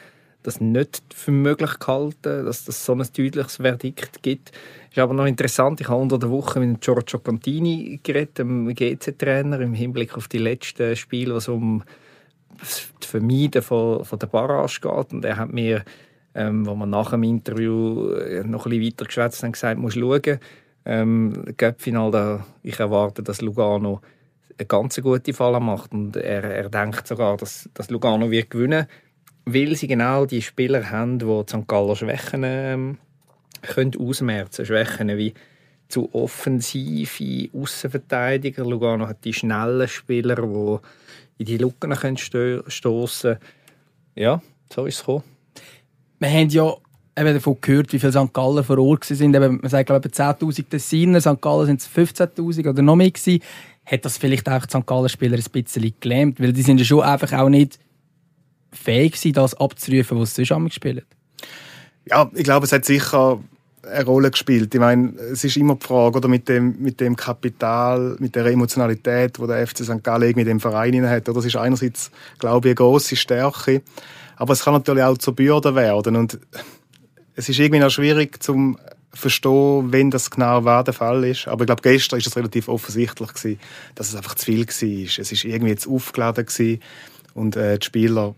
das 0.43 0.61
nicht 0.61 1.03
für 1.15 1.33
möglich 1.33 1.79
gehalten, 1.79 2.45
dass 2.45 2.65
das 2.65 2.85
so 2.85 2.93
ein 2.93 2.99
deutliches 2.99 3.57
Verdikt 3.57 4.23
gibt. 4.23 4.53
Ist 4.91 4.99
aber 4.99 5.15
noch 5.15 5.27
interessant, 5.27 5.81
ich 5.81 5.89
habe 5.89 6.01
unter 6.01 6.19
der 6.19 6.31
Woche 6.31 6.61
mit 6.61 6.81
Giorgio 6.81 7.19
Contini 7.19 8.01
geredet, 8.03 8.39
dem 8.39 8.75
GC-Trainer, 8.75 9.61
im 9.61 9.75
Hinblick 9.75 10.17
auf 10.17 10.29
die 10.29 10.39
letzten 10.39 10.97
Spiele, 10.97 11.35
was 11.35 11.49
um 11.49 11.85
das 12.59 12.89
Vermeiden 13.01 13.63
von, 13.63 14.05
von 14.05 14.19
der 14.19 14.27
Barrage 14.27 14.81
geht. 14.81 15.13
Und 15.13 15.25
er 15.25 15.37
hat 15.37 15.53
mir, 15.53 15.85
ähm, 16.35 16.67
wo 16.67 16.75
wir 16.75 16.87
nach 16.87 17.11
dem 17.11 17.23
Interview 17.23 18.13
äh, 18.15 18.43
noch 18.43 18.67
ein 18.67 18.71
bisschen 18.71 18.87
weiter 18.87 19.05
geschwätzt 19.05 19.43
haben, 19.43 19.53
gesagt, 19.53 19.79
musst 19.79 19.99
schauen, 19.99 20.41
ähm, 20.87 21.45
Göppfinal, 21.57 22.45
ich 22.63 22.81
erwarte, 22.81 23.23
dass 23.23 23.43
Lugano 23.43 24.01
eine 24.59 24.67
ganz 24.67 25.01
gute 25.01 25.33
Falle 25.33 25.61
macht 25.61 25.93
und 25.93 26.17
er, 26.17 26.45
er 26.45 26.69
denkt 26.69 27.07
sogar, 27.07 27.37
dass, 27.37 27.69
dass 27.75 27.91
Lugano 27.91 28.31
wird 28.31 28.51
gewinnen 28.51 28.87
weil 29.45 29.77
sie 29.77 29.87
genau 29.87 30.27
die 30.27 30.43
Spieler 30.43 30.91
haben, 30.91 31.19
die 31.19 31.43
St. 31.49 31.67
Galler 31.67 31.97
Schwächen 31.97 32.43
ähm, 32.45 32.99
können 33.63 33.93
ausmerzen 33.99 34.67
Schwächen 34.67 35.09
wie 35.17 35.35
zu 35.89 36.09
offensive 36.15 37.49
Außenverteidiger. 37.53 38.65
Lugano 38.65 39.09
hat 39.09 39.25
die 39.25 39.33
schnellen 39.33 39.89
Spieler, 39.89 40.37
die 40.37 40.79
in 41.39 41.47
die 41.47 41.59
Lücken 41.59 42.17
stoßen 42.17 43.37
Ja, 44.15 44.41
so 44.73 44.87
ist 44.87 44.97
es 44.97 45.01
gekommen. 45.01 45.25
Wir 46.21 46.29
haben 46.29 46.49
ja 46.51 46.75
eben 47.17 47.35
davon 47.35 47.57
gehört, 47.61 47.93
wie 47.93 47.99
viele 47.99 48.13
St. 48.13 48.33
Galler 48.33 48.63
vor 48.63 48.79
Ort 48.79 49.11
waren. 49.11 49.61
man 49.61 49.71
sagt, 49.71 49.87
glaube 49.87 50.09
ich, 50.09 50.15
10'000 50.15 50.69
Tessiner, 50.69 51.21
St. 51.21 51.41
Galler 51.41 51.67
sind 51.67 51.81
es 51.81 51.89
15'000 51.89 52.69
oder 52.69 52.83
noch 52.83 52.97
mehr 52.97 53.11
gewesen. 53.11 53.43
Hat 53.91 54.05
das 54.05 54.19
vielleicht 54.19 54.49
auch 54.49 54.67
die 54.67 54.79
St. 54.79 54.87
Galler 54.87 55.09
Spieler 55.09 55.37
ein 55.37 55.45
bisschen 55.53 55.95
gelähmt? 56.01 56.41
Weil 56.41 56.53
die 56.53 56.63
sind 56.63 56.79
ja 56.79 56.85
schon 56.85 57.03
einfach 57.03 57.33
auch 57.33 57.49
nicht 57.49 57.79
fähig 58.73 59.17
sind, 59.17 59.37
das 59.37 59.55
abzurufen, 59.55 60.21
was 60.21 60.35
sie 60.35 60.45
sonst 60.45 60.69
gespielt 60.69 61.05
Ja, 62.07 62.31
ich 62.35 62.45
glaube, 62.45 62.67
es 62.67 62.73
hat 62.73 62.85
sicher 62.85 63.41
eine 63.83 64.05
Rolle 64.05 64.31
gespielt. 64.31 64.75
Ich 64.75 64.81
meine, 64.81 65.15
es 65.33 65.43
ist 65.43 65.57
immer 65.57 65.75
die 65.75 65.87
Frage, 65.87 66.19
oder 66.19 66.29
mit 66.29 66.49
dem, 66.49 66.81
mit 66.81 67.01
dem 67.01 67.17
Kapital, 67.17 68.17
mit 68.19 68.35
der 68.35 68.47
Emotionalität, 68.47 69.39
die 69.39 69.47
der 69.47 69.67
FC 69.67 69.79
St. 69.85 70.05
Gallen 70.05 70.35
mit 70.37 70.47
dem 70.47 70.61
Verein 70.61 71.09
hat. 71.09 71.29
Oder 71.29 71.39
das 71.39 71.47
ist 71.47 71.57
einerseits, 71.57 72.11
glaube 72.39 72.69
ich, 72.69 72.71
eine 72.71 72.75
grosse 72.77 73.17
Stärke, 73.17 73.83
aber 74.37 74.53
es 74.53 74.65
kann 74.65 74.75
natürlich 74.75 75.05
auch 75.05 75.19
zur 75.19 75.35
Bürde 75.35 75.75
werden. 75.75 76.17
Und 76.17 76.39
es 77.35 77.49
ist 77.49 77.59
irgendwie 77.59 77.81
noch 77.81 77.91
schwierig 77.91 78.43
zum 78.43 78.79
verstehen, 79.13 79.93
wenn 79.93 80.11
das 80.11 80.31
genau 80.31 80.65
war 80.65 80.85
der 80.85 80.95
Fall 80.95 81.25
ist. 81.25 81.49
Aber 81.49 81.63
ich 81.63 81.67
glaube, 81.67 81.83
gestern 81.83 82.19
ist 82.19 82.27
es 82.27 82.37
relativ 82.37 82.69
offensichtlich 82.69 83.33
gewesen, 83.33 83.61
dass 83.95 84.09
es 84.09 84.15
einfach 84.15 84.35
zu 84.35 84.47
viel 84.47 84.67
war. 84.67 85.21
Es 85.23 85.33
ist 85.33 85.45
irgendwie 85.45 85.71
jetzt 85.71 85.89
aufgeladen 85.89 86.47
gewesen 86.47 86.81
und 87.35 87.57
äh, 87.57 87.79
die 87.79 87.87
Spieler 87.87 88.35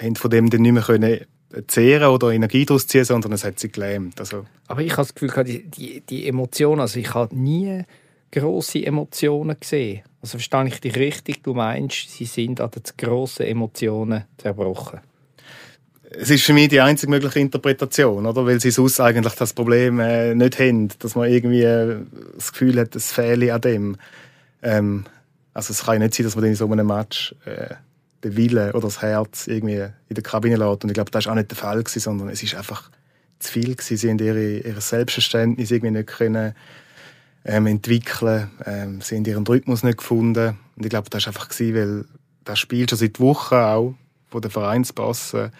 haben 0.00 0.16
von 0.16 0.30
dem 0.30 0.50
dann 0.50 0.62
nicht 0.62 0.72
mehr 0.72 0.82
können 0.82 1.20
zehren 1.66 2.08
oder 2.08 2.30
Energie 2.30 2.64
daraus 2.64 2.86
ziehen, 2.86 3.04
sondern 3.04 3.32
es 3.32 3.44
hat 3.44 3.58
sie 3.58 3.70
gelähmt. 3.70 4.20
Also. 4.20 4.46
Aber 4.68 4.82
ich 4.82 4.92
habe 4.92 5.02
das 5.02 5.14
Gefühl, 5.14 5.44
die, 5.44 5.64
die, 5.68 6.00
die 6.00 6.28
Emotionen, 6.28 6.80
also 6.80 7.00
ich 7.00 7.12
habe 7.14 7.34
nie 7.34 7.82
grosse 8.30 8.84
Emotionen 8.84 9.58
gesehen. 9.58 10.02
Also 10.22 10.38
verstehe 10.38 10.68
ich 10.68 10.80
dich 10.80 10.96
richtig? 10.96 11.42
Du 11.42 11.54
meinst, 11.54 12.10
sie 12.10 12.24
sind 12.24 12.60
an 12.60 12.70
den 12.70 12.82
grossen 12.96 13.46
Emotionen 13.46 14.24
zerbrochen? 14.36 15.00
Es 16.12 16.28
ist 16.28 16.42
für 16.44 16.52
mich 16.52 16.68
die 16.68 16.80
einzige 16.80 17.10
mögliche 17.10 17.38
Interpretation, 17.38 18.26
oder? 18.26 18.44
Weil 18.44 18.60
sie 18.60 18.72
sonst 18.72 19.00
eigentlich 19.00 19.34
das 19.34 19.52
Problem 19.52 20.00
äh, 20.00 20.34
nicht 20.34 20.58
haben, 20.58 20.88
dass 20.98 21.14
man 21.14 21.30
irgendwie 21.30 21.62
äh, 21.62 21.98
das 22.34 22.52
Gefühl 22.52 22.80
hat, 22.80 22.96
es 22.96 23.12
fehle 23.12 23.54
an 23.54 23.60
dem. 23.60 23.96
Ähm, 24.62 25.04
also 25.54 25.72
es 25.72 25.84
kann 25.84 26.00
nicht 26.00 26.14
sein, 26.14 26.24
dass 26.24 26.34
man 26.34 26.44
in 26.44 26.56
so 26.56 26.70
einem 26.70 26.86
Match 26.88 27.34
äh, 27.44 27.74
den 28.24 28.36
Wille 28.36 28.72
oder 28.72 28.82
das 28.82 29.02
Herz 29.02 29.46
irgendwie 29.46 29.86
in 30.08 30.14
der 30.14 30.22
Kabine 30.22 30.56
lässt. 30.56 30.82
Und 30.82 30.90
ich 30.90 30.94
glaube, 30.94 31.10
das 31.12 31.26
war 31.26 31.32
auch 31.32 31.36
nicht 31.36 31.50
der 31.50 31.58
Fall, 31.58 31.78
gewesen, 31.78 32.00
sondern 32.00 32.28
es 32.28 32.42
ist 32.42 32.54
einfach 32.54 32.90
zu 33.38 33.52
viel. 33.52 33.74
Gewesen. 33.74 33.96
Sie 33.96 34.10
haben 34.10 34.18
ihre, 34.18 34.58
ihr 34.58 34.80
Selbstverständnis 34.80 35.70
irgendwie 35.70 35.92
nicht 35.92 36.08
können, 36.08 36.54
ähm, 37.44 37.66
entwickeln. 37.66 38.50
Ähm, 38.66 39.00
sie 39.00 39.16
haben 39.16 39.24
ihren 39.24 39.46
Rhythmus 39.46 39.82
nicht 39.82 39.98
gefunden. 39.98 40.58
Und 40.76 40.84
ich 40.84 40.90
glaube, 40.90 41.08
das 41.10 41.24
war 41.24 41.28
einfach, 41.28 41.48
gewesen, 41.48 41.74
weil 41.74 42.04
das 42.44 42.58
Spiel 42.58 42.88
schon 42.88 42.98
seit 42.98 43.20
Wochen 43.20 43.54
auch 43.54 43.94
von 44.28 44.42
den 44.42 44.50
Vereinsbossen, 44.50 45.50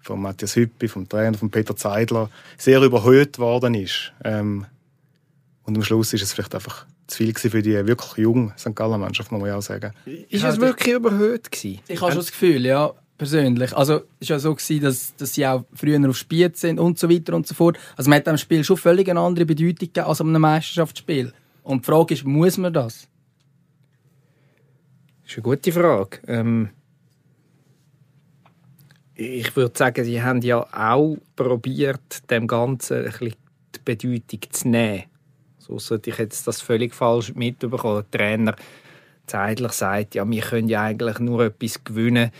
von 0.00 0.20
Matthias 0.20 0.56
Hüppi, 0.56 0.88
vom 0.88 1.08
Trainer, 1.08 1.36
von 1.36 1.50
Peter 1.50 1.76
Zeidler, 1.76 2.30
sehr 2.56 2.82
überhöht 2.82 3.38
worden 3.38 3.74
ist. 3.74 4.12
Ähm, 4.24 4.66
und 5.64 5.76
am 5.76 5.82
Schluss 5.82 6.12
ist 6.12 6.22
es 6.22 6.32
vielleicht 6.32 6.54
einfach 6.54 6.86
zu 7.06 7.18
viel 7.18 7.34
für 7.34 7.62
die 7.62 7.86
wirklich 7.86 8.16
junge 8.18 8.52
St. 8.58 8.74
Gallen 8.74 9.00
Mannschaft, 9.00 9.30
muss 9.32 9.40
man 9.40 9.50
ja 9.50 9.56
auch 9.56 9.62
sagen. 9.62 9.92
Ist 10.28 10.44
es 10.44 10.60
wirklich 10.60 10.94
überhöht 10.94 11.50
gewesen? 11.50 11.80
Ich 11.88 12.00
habe 12.00 12.12
schon 12.12 12.20
das 12.20 12.30
Gefühl, 12.30 12.64
ja, 12.64 12.92
persönlich. 13.18 13.76
Also 13.76 14.02
es 14.18 14.30
war 14.30 14.36
ja 14.36 14.38
so 14.38 14.54
gewesen, 14.54 14.82
dass, 14.82 15.14
dass 15.16 15.34
sie 15.34 15.46
auch 15.46 15.64
früher 15.74 16.08
auf 16.08 16.16
Spiel 16.16 16.50
sind 16.54 16.80
und 16.80 16.98
so 16.98 17.10
weiter 17.10 17.34
und 17.34 17.46
so 17.46 17.54
fort. 17.54 17.78
Also 17.96 18.08
man 18.08 18.18
hat 18.18 18.26
dem 18.26 18.38
Spiel 18.38 18.64
schon 18.64 18.78
völlig 18.78 19.10
eine 19.10 19.20
andere 19.20 19.44
Bedeutung 19.44 19.88
gegeben 19.88 20.06
als 20.06 20.20
einem 20.20 20.40
Meisterschaftsspiel. 20.40 21.32
Und 21.62 21.84
die 21.84 21.86
Frage 21.86 22.14
ist, 22.14 22.24
muss 22.24 22.56
man 22.56 22.72
das? 22.72 23.08
Das 25.22 25.32
ist 25.32 25.36
eine 25.36 25.42
gute 25.42 25.70
Frage. 25.70 26.18
Ähm 26.26 26.70
ich 29.20 29.54
würde 29.54 29.76
sagen, 29.76 30.02
sie 30.04 30.22
haben 30.22 30.40
ja 30.40 30.66
auch 30.72 31.18
probiert, 31.36 32.30
dem 32.30 32.46
Ganzen 32.46 32.98
ein 32.98 33.04
bisschen 33.04 33.34
die 33.74 33.80
Bedeutung 33.84 34.40
zu 34.50 34.68
nehmen. 34.68 35.04
So 35.58 35.78
sollte 35.78 36.08
ich 36.10 36.18
jetzt 36.18 36.46
das 36.46 36.62
völlig 36.62 36.94
falsch 36.94 37.34
mitbekommen. 37.34 38.04
Der 38.10 38.18
Trainer 38.18 38.56
zeitlich 39.26 39.72
sagt, 39.72 40.14
ja, 40.14 40.28
wir 40.28 40.40
können 40.40 40.68
ja 40.68 40.84
eigentlich 40.84 41.18
nur 41.18 41.44
etwas 41.44 41.84
gewinnen. 41.84 42.30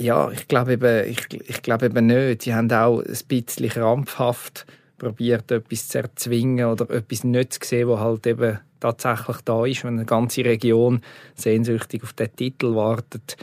Ja, 0.00 0.30
ich 0.30 0.48
glaube 0.48 0.72
eben, 0.72 1.06
ich, 1.10 1.26
ich 1.30 1.62
glaube 1.62 1.86
eben 1.86 2.06
nicht. 2.06 2.42
Sie 2.42 2.54
haben 2.54 2.72
auch 2.72 3.00
ein 3.00 3.18
bisschen 3.28 3.68
krampfhaft 3.68 4.64
probiert, 4.96 5.50
etwas 5.50 5.88
zu 5.88 5.98
erzwingen 5.98 6.66
oder 6.66 6.88
etwas 6.90 7.24
nicht 7.24 7.52
zu 7.52 7.60
sehen, 7.62 7.88
was 7.88 8.00
halt 8.00 8.26
eben 8.26 8.58
tatsächlich 8.80 9.36
da 9.44 9.66
ist. 9.66 9.84
Wenn 9.84 9.96
eine 9.96 10.06
ganze 10.06 10.46
Region 10.46 11.02
sehnsüchtig 11.34 12.02
auf 12.02 12.14
den 12.14 12.34
Titel 12.34 12.74
wartet, 12.74 13.36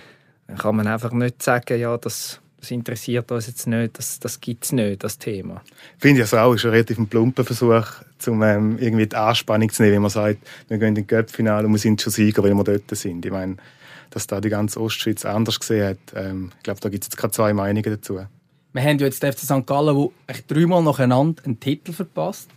kann 0.57 0.75
man 0.75 0.87
einfach 0.87 1.11
nicht 1.11 1.41
sagen, 1.41 1.79
ja, 1.79 1.97
das, 1.97 2.39
das 2.59 2.71
interessiert 2.71 3.31
uns 3.31 3.47
jetzt 3.47 3.67
nicht, 3.67 3.97
das, 3.97 4.19
das 4.19 4.39
gibt 4.39 4.65
es 4.65 4.71
nicht, 4.71 5.03
das 5.03 5.17
Thema. 5.17 5.61
Finde 5.97 6.21
ich 6.21 6.23
also 6.23 6.37
auch, 6.37 6.53
ist 6.53 6.65
ein 6.65 6.71
relativ 6.71 6.97
plumper 7.09 7.43
Versuch, 7.43 7.85
um 8.27 8.41
ähm, 8.43 8.77
irgendwie 8.79 9.07
die 9.07 9.15
Anspannung 9.15 9.69
zu 9.69 9.83
nehmen, 9.83 9.95
wenn 9.95 10.01
man 10.03 10.11
sagt, 10.11 10.39
wir 10.67 10.77
gehen 10.77 10.89
in 10.89 10.95
den 10.95 11.07
Cup-Finale 11.07 11.67
und 11.67 11.73
wir 11.73 11.79
sind 11.79 12.01
schon 12.01 12.11
Sieger, 12.11 12.43
weil 12.43 12.53
wir 12.53 12.63
dort 12.63 12.89
sind. 12.95 13.25
Ich 13.25 13.31
meine, 13.31 13.57
dass 14.09 14.27
da 14.27 14.39
die 14.39 14.49
ganze 14.49 14.79
Ostschweiz 14.79 15.25
anders 15.25 15.59
gesehen 15.59 15.87
hat, 15.87 15.97
ähm, 16.15 16.51
ich 16.57 16.63
glaube, 16.63 16.79
da 16.79 16.89
gibt 16.89 17.03
es 17.03 17.07
jetzt 17.07 17.17
gerade 17.17 17.33
zwei 17.33 17.53
Meinungen 17.53 17.83
dazu. 17.83 18.19
Wir 18.73 18.81
haben 18.81 18.97
ja 18.97 19.05
jetzt 19.05 19.21
den 19.21 19.31
FC 19.31 19.39
St. 19.39 19.67
Gallen, 19.67 20.09
der 20.27 20.35
dreimal 20.47 20.81
nacheinander 20.83 21.43
einen 21.45 21.59
Titel 21.59 21.93
verpasst. 21.93 22.49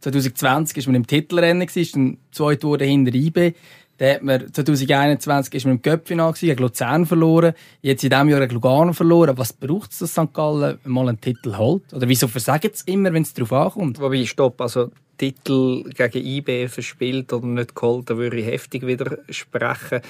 2020 0.00 0.86
war 0.86 0.92
man 0.92 1.02
im 1.02 1.06
Titelrennen, 1.06 1.66
ist 1.68 1.94
dann 1.94 2.18
zweit 2.30 2.62
wurde 2.62 2.84
hinter 2.84 3.14
IB. 3.14 3.54
Dann 3.98 4.14
hat 4.14 4.22
man 4.22 4.52
2021 4.52 5.54
ist 5.54 5.64
man 5.66 5.76
im 5.76 5.82
Köpfinal 5.82 6.32
gegen 6.32 6.62
Luzern 6.62 7.04
verloren. 7.04 7.52
Jetzt 7.82 8.04
in 8.04 8.10
diesem 8.10 8.28
Jahr 8.28 8.40
gegen 8.40 8.54
Lugano 8.54 8.92
verloren. 8.92 9.36
Was 9.36 9.52
braucht 9.52 9.90
es, 9.90 9.98
dass 9.98 10.12
St. 10.12 10.32
Gallen 10.32 10.78
mal 10.84 11.08
einen 11.08 11.20
Titel 11.20 11.56
holt? 11.56 11.92
Oder 11.92 12.08
wieso 12.08 12.28
versagen 12.28 12.70
es 12.72 12.82
immer, 12.82 13.12
wenn 13.12 13.22
es 13.22 13.34
darauf 13.34 13.52
ankommt? 13.52 14.00
Wobei, 14.00 14.24
stopp, 14.24 14.60
also 14.60 14.90
Titel 15.18 15.82
gegen 15.90 16.24
IB 16.24 16.68
verspielt 16.68 17.32
oder 17.32 17.46
nicht 17.46 17.74
geholt, 17.74 18.08
da 18.08 18.16
würde 18.16 18.38
ich 18.38 18.46
heftig 18.46 18.86
widersprechen. 18.86 20.00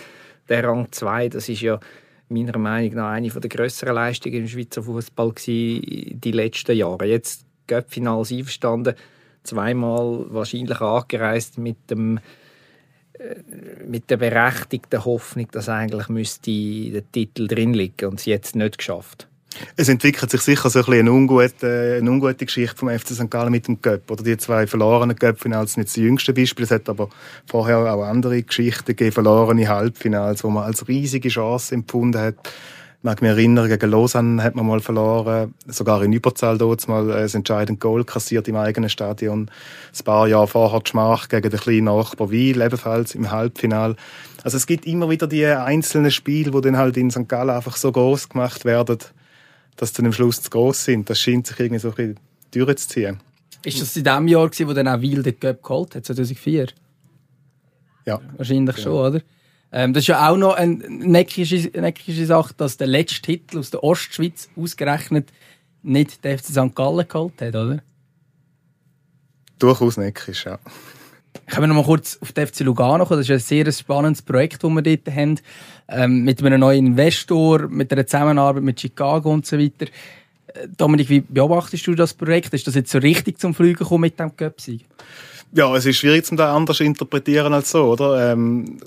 Der 0.50 0.64
Rang 0.64 0.88
2, 0.90 1.30
das 1.30 1.48
ist 1.48 1.62
ja 1.62 1.80
meiner 2.28 2.58
Meinung 2.58 2.94
nach 2.94 3.12
eine 3.12 3.28
der 3.28 3.48
grösseren 3.48 3.94
Leistungen 3.94 4.36
im 4.36 4.48
Schweizer 4.48 4.82
Fußball 4.82 5.32
die 5.34 6.32
letzten 6.32 6.76
Jahre. 6.76 7.06
Jetzt 7.06 7.46
Göppfinals 7.66 8.32
einverstanden, 8.32 8.94
zweimal 9.42 10.26
wahrscheinlich 10.28 10.80
angereist 10.80 11.56
mit 11.56 11.90
dem 11.90 12.20
mit 13.86 14.10
der 14.10 14.16
berechtigten 14.16 15.04
Hoffnung, 15.04 15.48
dass 15.50 15.68
eigentlich 15.68 16.08
müsste 16.08 16.50
der 16.50 17.10
Titel 17.10 17.46
drin 17.46 17.74
liegen 17.74 18.06
und 18.06 18.20
es 18.20 18.26
jetzt 18.26 18.56
nicht 18.56 18.78
geschafft. 18.78 19.28
Es 19.76 19.88
entwickelt 19.88 20.30
sich 20.30 20.40
sicher 20.42 20.70
so 20.70 20.78
ein 20.78 20.84
bisschen 20.84 21.00
eine 21.00 21.12
ungute, 21.12 21.98
eine 22.00 22.10
ungute 22.10 22.46
Geschichte 22.46 22.76
vom 22.76 22.90
FC 22.90 23.08
St. 23.08 23.30
Gallen 23.30 23.50
mit 23.50 23.66
dem 23.66 23.80
Göpp. 23.80 24.10
Oder 24.10 24.22
die 24.22 24.36
zwei 24.36 24.66
verlorenen 24.66 25.16
Göpp-Finals 25.16 25.72
sind 25.72 25.82
jetzt 25.82 25.96
das 25.96 26.02
jüngste 26.02 26.32
Beispiel. 26.32 26.64
Es 26.64 26.70
hat 26.70 26.88
aber 26.88 27.08
vorher 27.46 27.78
auch 27.92 28.04
andere 28.04 28.42
Geschichten 28.42 28.86
gegeben, 28.86 29.12
verlorene 29.12 29.68
Halbfinals, 29.68 30.44
wo 30.44 30.50
man 30.50 30.64
als 30.64 30.86
riesige 30.86 31.28
Chance 31.28 31.74
empfunden 31.74 32.20
hat. 32.20 32.36
Ich 33.00 33.04
mag 33.04 33.22
mich 33.22 33.30
erinnern, 33.30 33.68
gegen 33.68 33.92
Lausanne 33.92 34.42
hat 34.42 34.56
man 34.56 34.66
mal 34.66 34.80
verloren, 34.80 35.54
sogar 35.68 36.02
in 36.02 36.12
Überzahl 36.12 36.58
dort 36.58 36.88
mal 36.88 37.12
ein 37.12 37.32
entscheidendes 37.32 37.78
Goal 37.78 38.02
kassiert 38.02 38.48
im 38.48 38.56
eigenen 38.56 38.90
Stadion. 38.90 39.52
Ein 39.96 40.04
paar 40.04 40.26
Jahre 40.26 40.48
vorher 40.48 40.80
die 40.80 40.90
Schmach 40.90 41.28
gegen 41.28 41.48
den 41.48 41.60
kleinen 41.60 41.84
Nachbar 41.84 42.32
Wiel, 42.32 42.60
ebenfalls 42.60 43.14
im 43.14 43.30
Halbfinal. 43.30 43.94
Also 44.42 44.56
es 44.56 44.66
gibt 44.66 44.84
immer 44.84 45.08
wieder 45.10 45.28
die 45.28 45.46
einzelnen 45.46 46.10
Spiele, 46.10 46.50
die 46.50 46.60
dann 46.60 46.76
halt 46.76 46.96
in 46.96 47.12
St. 47.12 47.28
Gallen 47.28 47.50
einfach 47.50 47.76
so 47.76 47.92
groß 47.92 48.30
gemacht 48.30 48.64
werden, 48.64 48.98
dass 49.76 49.94
sie 49.94 50.04
am 50.04 50.12
Schluss 50.12 50.42
zu 50.42 50.50
groß 50.50 50.86
sind. 50.86 51.08
Das 51.08 51.20
scheint 51.20 51.46
sich 51.46 51.60
irgendwie 51.60 51.78
so 51.78 51.90
ein 51.90 51.94
bisschen 51.94 52.20
durchzuziehen. 52.50 53.20
Ist 53.64 53.80
das 53.80 53.96
in 53.96 54.02
dem 54.02 54.26
Jahr, 54.26 54.50
wo 54.50 54.72
dann 54.72 54.88
auch 54.88 55.00
Wiel 55.00 55.22
den 55.22 55.38
Cup 55.38 55.62
geholt 55.62 55.94
hat, 55.94 56.04
2004? 56.04 56.66
Ja. 58.06 58.20
Wahrscheinlich 58.36 58.76
ja. 58.76 58.82
schon, 58.82 58.92
oder? 58.92 59.20
Ähm, 59.70 59.92
das 59.92 60.04
ist 60.04 60.08
ja 60.08 60.28
auch 60.28 60.36
noch 60.36 60.54
eine 60.54 60.76
neckische, 60.88 61.70
neckische 61.78 62.26
Sache, 62.26 62.54
dass 62.56 62.76
der 62.76 62.86
letzte 62.86 63.22
Titel 63.22 63.58
aus 63.58 63.70
der 63.70 63.84
Ostschweiz 63.84 64.48
ausgerechnet 64.56 65.30
nicht 65.82 66.24
der 66.24 66.38
FC 66.38 66.46
St. 66.46 66.74
Gallen 66.74 67.06
geholt 67.06 67.40
hat, 67.40 67.54
oder? 67.54 67.82
Durchaus 69.58 69.96
neckisch, 69.96 70.46
ja. 70.46 70.58
Können 71.46 71.62
wir 71.62 71.66
noch 71.68 71.76
mal 71.76 71.84
kurz 71.84 72.18
auf 72.20 72.32
den 72.32 72.46
FC 72.46 72.60
Lugano 72.60 73.04
kommen? 73.04 73.20
Das 73.20 73.28
ist 73.28 73.32
ein 73.32 73.64
sehr 73.64 73.72
spannendes 73.72 74.22
Projekt, 74.22 74.62
das 74.62 74.70
wir 74.70 74.82
dort 74.82 75.14
haben. 75.14 75.40
Ähm, 75.88 76.24
mit 76.24 76.42
einem 76.42 76.60
neuen 76.60 76.86
Investor, 76.86 77.68
mit 77.68 77.92
einer 77.92 78.06
Zusammenarbeit 78.06 78.62
mit 78.62 78.80
Chicago 78.80 79.32
und 79.32 79.46
so 79.46 79.58
weiter. 79.58 79.86
Äh, 80.48 80.68
Dominik, 80.76 81.08
wie 81.08 81.20
beobachtest 81.20 81.86
du 81.86 81.94
das 81.94 82.14
Projekt? 82.14 82.52
Ist 82.54 82.66
das 82.66 82.74
jetzt 82.74 82.90
so 82.90 82.98
richtig 82.98 83.38
zum 83.38 83.54
Fliegen 83.54 83.78
gekommen 83.78 84.02
mit 84.02 84.18
dem 84.18 84.32
Göpsig? 84.36 84.84
Ja, 85.52 85.74
es 85.74 85.86
ist 85.86 85.96
schwierig, 85.96 86.26
zum 86.26 86.36
da 86.36 86.54
anders 86.54 86.76
zu 86.76 86.84
interpretieren 86.84 87.54
als 87.54 87.70
so, 87.70 87.84
oder? 87.84 88.32
Ähm, 88.32 88.78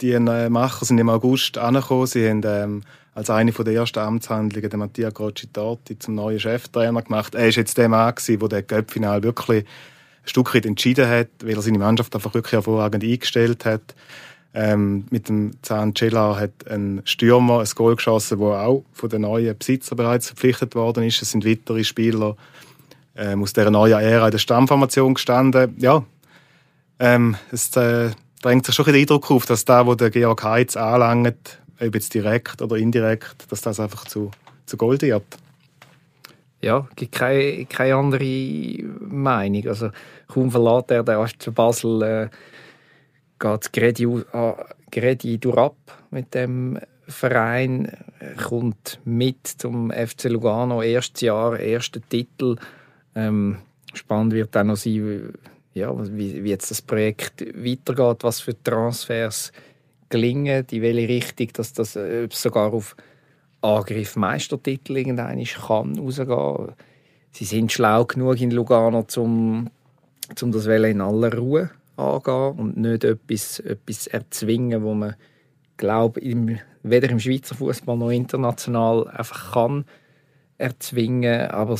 die 0.00 0.12
äh, 0.12 0.48
Macher 0.48 0.84
sind 0.84 0.98
im 0.98 1.08
August 1.08 1.58
angekommen. 1.58 2.06
Sie 2.06 2.28
haben 2.28 2.42
ähm, 2.44 2.82
als 3.14 3.30
eine 3.30 3.52
der 3.52 3.74
ersten 3.74 3.98
Amtshandlungen 3.98 4.70
den 4.70 4.78
Mattia 4.78 5.10
Crocitati 5.10 5.98
zum 5.98 6.14
neuen 6.14 6.40
Cheftrainer 6.40 7.02
gemacht. 7.02 7.34
Er 7.34 7.42
war 7.42 7.50
jetzt 7.50 7.76
der 7.76 7.88
Mann, 7.88 8.14
der 8.26 8.48
den 8.48 8.66
Göppfinal 8.66 9.22
wirklich 9.22 9.64
ein 9.64 10.28
Stück 10.28 10.54
weit 10.54 10.66
entschieden 10.66 11.08
hat, 11.08 11.28
weil 11.42 11.56
er 11.56 11.62
seine 11.62 11.78
Mannschaft 11.78 12.14
einfach 12.14 12.34
wirklich 12.34 12.52
hervorragend 12.52 13.04
eingestellt 13.04 13.64
hat. 13.64 13.94
Ähm, 14.52 15.06
mit 15.10 15.28
dem 15.28 15.52
Zahn 15.62 15.94
Cella 15.94 16.36
hat 16.38 16.68
ein 16.68 17.02
Stürmer 17.04 17.60
ein 17.60 17.68
Goal 17.74 17.94
geschossen, 17.94 18.38
wo 18.38 18.52
auch 18.52 18.84
von 18.92 19.08
den 19.08 19.22
neuen 19.22 19.56
Besitzer 19.56 19.94
bereits 19.94 20.26
verpflichtet 20.26 20.74
worden 20.74 21.04
ist. 21.04 21.22
Es 21.22 21.30
sind 21.30 21.44
weitere 21.44 21.84
Spieler 21.84 22.36
ähm, 23.16 23.42
aus 23.42 23.52
dieser 23.52 23.70
neuen 23.70 24.00
Ära 24.00 24.26
in 24.26 24.32
der 24.32 24.38
Stammformation 24.38 25.14
gestanden. 25.14 25.76
Ja, 25.78 26.04
ähm, 26.98 27.36
es 27.52 27.76
äh, 27.76 28.10
drängt 28.42 28.66
sich 28.66 28.74
schon 28.74 28.86
den 28.86 28.96
Eindruck 28.96 29.30
auf, 29.30 29.46
dass 29.46 29.64
da, 29.64 29.86
wo 29.86 29.94
der 29.94 30.10
Georg 30.10 30.42
Heitz 30.42 30.76
anlangt, 30.76 31.60
ob 31.80 31.94
jetzt 31.94 32.14
direkt 32.14 32.62
oder 32.62 32.76
indirekt, 32.76 33.50
dass 33.50 33.60
das 33.60 33.80
einfach 33.80 34.04
zu, 34.06 34.30
zu 34.66 34.76
Gold 34.76 35.02
wird. 35.02 35.24
Ja, 36.62 36.86
gibt 36.94 37.12
keine, 37.12 37.64
keine 37.66 37.94
andere 37.94 38.84
Meinung. 39.00 39.66
Also, 39.66 39.90
kaum 40.28 40.50
verlässt 40.50 40.90
er 40.90 41.02
den 41.02 41.26
zu 41.38 41.52
Basel, 41.52 42.02
äh, 42.02 42.28
geht 43.38 43.72
Gredi, 43.72 44.04
äh, 44.04 44.52
Gredi 44.90 45.38
durchab 45.38 45.76
mit 46.10 46.34
dem 46.34 46.78
Verein, 47.06 47.96
kommt 48.36 49.00
mit 49.04 49.46
zum 49.46 49.90
FC 49.90 50.24
Lugano, 50.24 50.82
erstes 50.82 51.22
Jahr, 51.22 51.58
erster 51.58 52.00
Titel. 52.06 52.56
Ähm, 53.14 53.56
spannend 53.94 54.34
wird 54.34 54.56
auch 54.56 54.64
noch 54.64 54.76
sein, 54.76 55.32
ja, 55.80 56.16
wie, 56.16 56.44
wie 56.44 56.50
jetzt 56.50 56.70
das 56.70 56.82
Projekt 56.82 57.40
weitergeht, 57.40 58.22
was 58.22 58.40
für 58.40 58.60
Transfers 58.62 59.52
gelingen, 60.08 60.66
in 60.70 60.82
welche 60.82 61.08
Richtung, 61.08 61.48
dass 61.54 61.72
das 61.72 61.96
äh, 61.96 62.28
sogar 62.30 62.72
auf 62.72 62.96
Angriff 63.62 64.16
Meistertitel 64.16 64.96
irgendein 64.96 65.42
kann 65.44 65.98
rausgehen. 65.98 66.74
Sie 67.32 67.44
sind 67.44 67.72
schlau 67.72 68.04
genug 68.04 68.40
in 68.40 68.50
Lugano, 68.50 69.06
um, 69.16 69.70
um 70.40 70.52
das 70.52 70.66
in 70.66 71.00
aller 71.00 71.36
Ruhe 71.36 71.70
angehen 71.96 72.58
und 72.58 72.76
nicht 72.76 73.04
etwas, 73.04 73.60
etwas 73.60 74.06
erzwingen, 74.06 74.82
wo 74.82 74.94
man 74.94 75.14
glaube 75.76 76.20
im, 76.20 76.58
weder 76.82 77.10
im 77.10 77.20
Schweizer 77.20 77.54
Fußball 77.54 77.96
noch 77.96 78.10
international 78.10 79.08
einfach 79.08 79.52
kann 79.52 79.84
erzwingen, 80.58 81.50
aber 81.50 81.78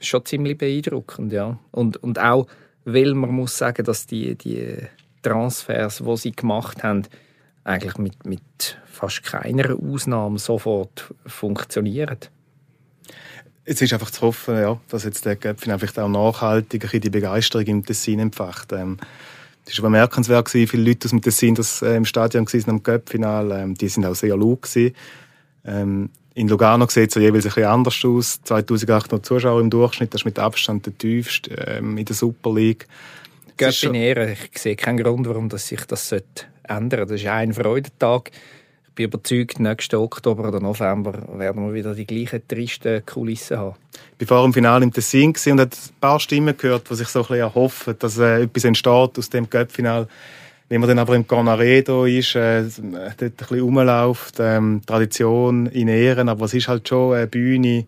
schon 0.00 0.24
ziemlich 0.24 0.58
beeindruckend, 0.58 1.32
ja. 1.32 1.58
Und, 1.70 1.96
und 1.98 2.18
auch, 2.18 2.46
weil 2.84 3.14
man 3.14 3.30
muss 3.30 3.56
sagen, 3.56 3.84
dass 3.84 4.06
die, 4.06 4.34
die 4.36 4.76
Transfers, 5.22 6.02
die 6.04 6.16
sie 6.16 6.32
gemacht 6.32 6.82
haben, 6.82 7.02
eigentlich 7.64 7.96
mit, 7.98 8.26
mit 8.26 8.78
fast 8.86 9.22
keiner 9.22 9.76
Ausnahme 9.76 10.38
sofort 10.38 11.14
funktionieren. 11.26 12.18
Es 13.64 13.80
ist 13.80 13.92
einfach 13.92 14.10
zu 14.10 14.22
hoffen, 14.22 14.56
ja, 14.56 14.80
dass 14.88 15.04
jetzt 15.04 15.24
der 15.24 15.36
Göpfin 15.36 15.72
einfach 15.72 15.96
auch 16.02 16.08
nachhaltig 16.08 16.88
die 17.00 17.10
Begeisterung 17.10 17.64
im 17.66 17.86
Tessin 17.86 18.18
empfacht. 18.18 18.72
Ähm, 18.72 18.98
es 19.64 19.80
war 19.80 19.90
bemerkenswert, 19.90 20.52
wie 20.54 20.66
viele 20.66 20.82
Leute 20.82 21.06
aus 21.06 21.10
dem 21.10 21.22
Tessin 21.22 21.54
das, 21.54 21.82
äh, 21.82 21.94
im 21.94 22.04
Stadion 22.04 22.46
waren 22.46 22.70
am 22.70 22.82
Göppfinal. 22.82 23.52
Ähm, 23.52 23.74
die 23.74 23.88
sind 23.88 24.04
auch 24.04 24.16
sehr 24.16 24.36
laut. 24.36 24.68
Ähm, 25.64 26.10
in 26.34 26.48
Lugano 26.48 26.86
sieht 26.88 27.10
es 27.10 27.20
jeweils 27.20 27.44
ein 27.44 27.48
bisschen 27.48 27.64
anders 27.64 28.04
aus. 28.04 28.40
2800 28.44 29.24
Zuschauer 29.24 29.60
im 29.60 29.70
Durchschnitt, 29.70 30.14
das 30.14 30.22
ist 30.22 30.24
mit 30.24 30.38
Abstand 30.38 30.86
der 30.86 30.96
tiefste 30.96 31.54
ähm, 31.54 31.98
in 31.98 32.04
der 32.04 32.16
Super 32.16 32.54
League. 32.54 32.86
Göppin 33.56 33.94
Ich 33.94 34.58
sehe 34.58 34.76
keinen 34.76 34.98
Grund, 34.98 35.28
warum 35.28 35.48
das 35.48 35.68
sich 35.68 35.84
das 35.84 36.08
sollte 36.08 36.46
ändern. 36.62 37.08
Das 37.08 37.20
ist 37.20 37.26
ein 37.26 37.52
Freudentag. 37.52 38.30
Ich 38.88 38.94
bin 38.94 39.06
überzeugt, 39.06 39.58
nächsten 39.58 39.96
Oktober 39.96 40.48
oder 40.48 40.60
November 40.60 41.38
werden 41.38 41.66
wir 41.66 41.72
wieder 41.72 41.94
die 41.94 42.06
gleichen 42.06 42.46
tristen 42.46 43.04
Kulissen 43.06 43.58
haben. 43.58 43.76
Ich 44.18 44.28
war 44.28 44.38
vor 44.38 44.46
dem 44.46 44.52
Finale 44.52 44.84
im 44.84 44.92
Tessin 44.92 45.28
und 45.28 45.60
habe 45.60 45.62
ein 45.62 45.70
paar 46.00 46.20
Stimmen 46.20 46.56
gehört, 46.56 46.90
die 46.90 46.94
sich 46.96 47.08
so 47.08 47.20
ein 47.20 47.22
bisschen 47.22 47.40
erhoffen, 47.40 47.94
dass 47.98 48.18
äh, 48.18 48.42
etwas 48.42 48.64
entsteht 48.64 49.18
aus 49.18 49.30
dem 49.30 49.48
Cup-Final. 49.48 50.08
Wenn 50.72 50.80
man 50.80 50.88
dann 50.88 51.00
aber 51.00 51.14
im 51.16 51.26
Cornaredo 51.26 52.06
ist, 52.06 52.34
äh, 52.34 52.62
dort 52.62 53.20
ein 53.22 53.32
bisschen 53.32 53.60
rumläuft, 53.60 54.36
ähm, 54.38 54.80
Tradition 54.86 55.66
in 55.66 55.86
Ehren, 55.86 56.30
aber 56.30 56.46
es 56.46 56.54
ist 56.54 56.66
halt 56.66 56.88
schon 56.88 57.14
eine 57.14 57.26
Bühne, 57.26 57.84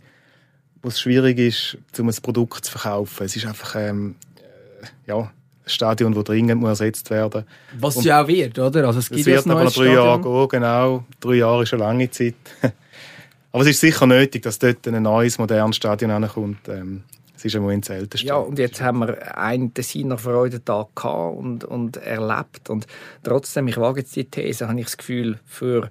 wo 0.83 0.89
es 0.89 1.01
schwierig 1.01 1.39
ist, 1.39 1.79
um 1.99 2.11
ein 2.11 2.15
Produkt 2.21 2.67
zu 2.67 2.73
verkaufen. 2.73 3.25
Es 3.25 3.37
ist 3.37 3.47
einfach, 3.47 3.75
ähm, 3.77 4.17
äh, 4.37 4.87
ja, 5.09 5.31
Stadion, 5.65 6.13
das 6.13 6.25
dringend 6.25 6.61
muss 6.61 6.69
ersetzt 6.79 7.09
werden 7.09 7.45
Was 7.79 7.97
und 7.97 8.05
ja 8.05 8.23
auch 8.23 8.29
wird, 8.29 8.59
oder? 8.59 8.87
Also 8.87 8.99
es, 8.99 9.11
es 9.11 9.25
wird 9.25 9.47
aber 9.47 9.65
noch 9.65 9.73
drei 9.73 9.95
Jahre 9.95 10.21
gehen, 10.21 10.49
genau. 10.51 11.05
Drei 11.21 11.35
Jahre 11.37 11.63
ist 11.63 11.73
eine 11.73 11.85
lange 11.85 12.11
Zeit. 12.11 12.35
aber 13.53 13.63
es 13.63 13.71
ist 13.71 13.81
sicher 13.81 14.07
nötig, 14.07 14.43
dass 14.43 14.59
dort 14.59 14.87
ein 14.87 15.03
neues, 15.03 15.39
modernes 15.39 15.77
Stadion 15.77 16.11
ankommt. 16.11 16.69
Ähm, 16.69 17.03
es 17.45 17.53
ist 17.53 17.57
im 17.57 17.63
Moment 17.63 17.91
das. 17.91 18.23
Ja, 18.23 18.37
und 18.37 18.59
jetzt 18.59 18.81
haben 18.81 19.01
wir 19.01 19.37
einen 19.37 19.75
Tessiner 19.75 20.17
Freudentag 20.17 20.97
gehabt 20.97 21.37
und, 21.37 21.65
und 21.65 21.99
erlebt. 21.99 22.71
Und 22.71 22.87
trotzdem, 23.23 23.69
ich 23.69 23.77
wage 23.77 24.01
jetzt 24.01 24.17
die 24.17 24.25
These, 24.25 24.67
habe 24.67 24.81
ich 24.81 24.87
das 24.87 24.97
Gefühl, 24.97 25.39
für 25.45 25.91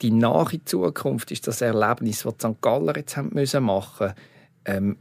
die 0.00 0.10
nahe 0.10 0.64
Zukunft 0.64 1.30
ist 1.32 1.46
das 1.46 1.60
Erlebnis, 1.60 2.22
das 2.22 2.36
die 2.38 2.46
St. 2.46 2.62
Galler 2.62 2.96
jetzt 2.96 3.18
haben 3.18 3.30
müssen 3.34 3.62
machen 3.62 4.14
ähm, 4.64 4.96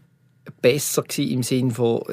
besser 0.61 1.03
gewesen 1.03 1.31
im 1.31 1.43
Sinne 1.43 1.71
von 1.71 2.03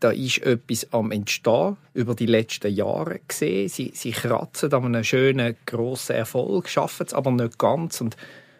da 0.00 0.10
ist 0.10 0.38
etwas 0.38 0.92
am 0.92 1.12
Entstehen 1.12 1.76
über 1.94 2.16
die 2.16 2.26
letzten 2.26 2.74
Jahre 2.74 3.20
gesehen. 3.28 3.68
Sie, 3.68 3.92
sie 3.94 4.10
kratzen 4.10 4.72
an 4.72 4.86
einem 4.86 5.04
schönen, 5.04 5.54
grossen 5.66 6.16
Erfolg, 6.16 6.68
schaffen 6.68 7.06
es 7.06 7.14
aber 7.14 7.30
nicht 7.30 7.58
ganz 7.58 8.00
und 8.00 8.16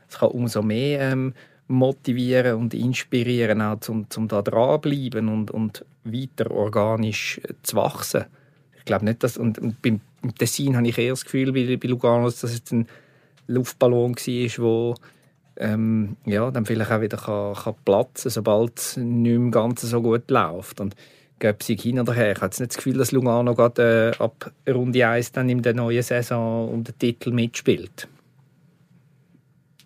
es 0.09 0.19
kann 0.19 0.29
umso 0.29 0.63
mehr 0.63 1.01
ähm, 1.01 1.35
motivieren 1.69 2.57
und 2.57 2.75
inspirieren, 2.75 3.61
auch 3.61 3.81
zum, 3.81 4.09
zum 4.11 4.29
da 4.29 4.43
dranbleiben 4.43 5.29
und, 5.29 5.51
und 5.51 5.85
weiter 6.05 6.51
organisch 6.51 7.41
zu 7.63 7.77
wachsen. 7.77 8.25
Ich 8.79 8.85
glaube 8.85 9.05
nicht, 9.05 9.23
dass, 9.23 9.37
und, 9.37 9.59
und 9.59 9.83
beim, 9.83 10.01
Tessin 10.39 10.77
habe 10.77 10.89
ich 10.89 10.99
eher 10.99 11.11
das 11.11 11.25
Gefühl, 11.25 11.53
bei, 11.53 11.77
bei 11.77 11.89
Lugano, 11.89 12.27
dass 12.27 12.43
es 12.43 12.73
ein 12.73 12.87
Luftballon 13.49 14.15
war, 14.15 14.63
wo 14.65 14.95
ähm, 15.59 16.17
ja, 16.25 16.51
dann 16.51 16.67
vielleicht 16.67 16.91
auch 16.91 17.01
wieder 17.01 17.17
kann, 17.17 17.55
kann 17.55 17.75
platzen 17.85 18.31
sobald 18.31 18.79
es 18.79 18.97
nicht 18.97 19.39
mehr 19.39 19.51
ganz 19.51 19.83
so 19.83 20.03
gut 20.03 20.31
läuft. 20.31 20.81
Und 20.81 20.95
gäbe 21.39 21.63
sie 21.63 21.77
hin 21.77 22.01
oder 22.01 22.15
her. 22.15 22.33
Ich 22.33 22.41
habe 22.41 22.55
nicht 22.59 22.71
das 22.71 22.77
Gefühl, 22.77 22.99
dass 22.99 23.13
Lugano 23.13 23.55
gerade 23.55 24.13
äh, 24.19 24.23
ab 24.23 24.53
Runde 24.69 25.07
1 25.07 25.33
dann 25.33 25.49
in 25.49 25.63
der 25.63 25.75
neuen 25.75 26.03
Saison 26.03 26.69
um 26.69 26.85
den 26.85 26.99
Titel 26.99 27.31
mitspielt. 27.31 28.09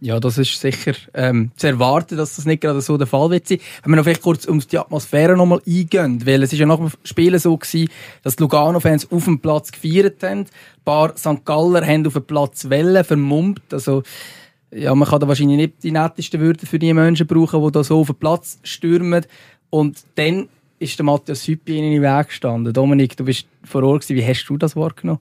Ja, 0.03 0.19
das 0.19 0.39
ist 0.39 0.59
sicher 0.59 0.95
ähm, 1.13 1.51
zu 1.57 1.67
erwarten, 1.67 2.17
dass 2.17 2.37
das 2.37 2.47
nicht 2.47 2.63
gerade 2.63 2.81
so 2.81 2.97
der 2.97 3.07
Fall 3.07 3.31
wird 3.31 3.47
sein. 3.47 3.59
Wenn 3.83 3.93
wir 3.93 3.97
noch 3.97 4.05
vielleicht 4.05 4.23
kurz 4.23 4.47
um 4.47 4.59
die 4.59 4.79
Atmosphäre 4.79 5.37
noch 5.37 5.45
mal 5.45 5.61
eingehen, 5.67 6.25
weil 6.27 6.43
es 6.43 6.55
ist 6.55 6.59
ja 6.59 6.65
nach 6.65 6.79
dem 6.79 6.91
Spielen 7.05 7.39
so 7.39 7.55
gewesen, 7.57 7.91
dass 8.23 8.37
die 8.37 8.43
Lugano-Fans 8.43 9.13
auf 9.13 9.25
dem 9.27 9.41
Platz 9.41 9.71
gefeiert 9.71 10.23
haben. 10.23 10.41
Ein 10.41 10.47
paar 10.87 11.17
St. 11.19 11.45
Galler 11.45 11.87
haben 11.87 12.07
auf 12.07 12.15
dem 12.15 12.25
Platz 12.25 12.71
Wellen 12.71 13.05
vermummt. 13.05 13.61
Also, 13.73 14.03
ja, 14.71 14.95
man 14.95 15.07
kann 15.07 15.21
da 15.21 15.29
wahrscheinlich 15.29 15.59
nicht 15.59 15.83
die 15.83 15.93
nettesten 15.93 16.41
Wörter 16.41 16.67
für 16.67 16.79
die 16.79 16.95
Menschen 16.95 17.27
brauchen, 17.27 17.63
die 17.63 17.73
da 17.73 17.85
so 17.85 18.01
auf 18.01 18.07
den 18.07 18.17
Platz 18.17 18.59
stürmen. 18.63 19.27
Und 19.69 19.99
dann 20.15 20.49
ist 20.79 20.99
der 20.99 21.05
Matthias 21.05 21.47
Hüppi 21.47 21.77
in 21.77 21.93
den 21.93 22.03
Weg 22.03 22.29
gestanden. 22.29 22.73
Dominik, 22.73 23.19
du 23.19 23.25
bist 23.25 23.47
vor 23.65 23.83
Ort 23.83 24.03
gewesen. 24.03 24.17
Wie 24.19 24.27
hast 24.27 24.47
du 24.47 24.57
das 24.57 24.75
wahrgenommen? 24.77 25.21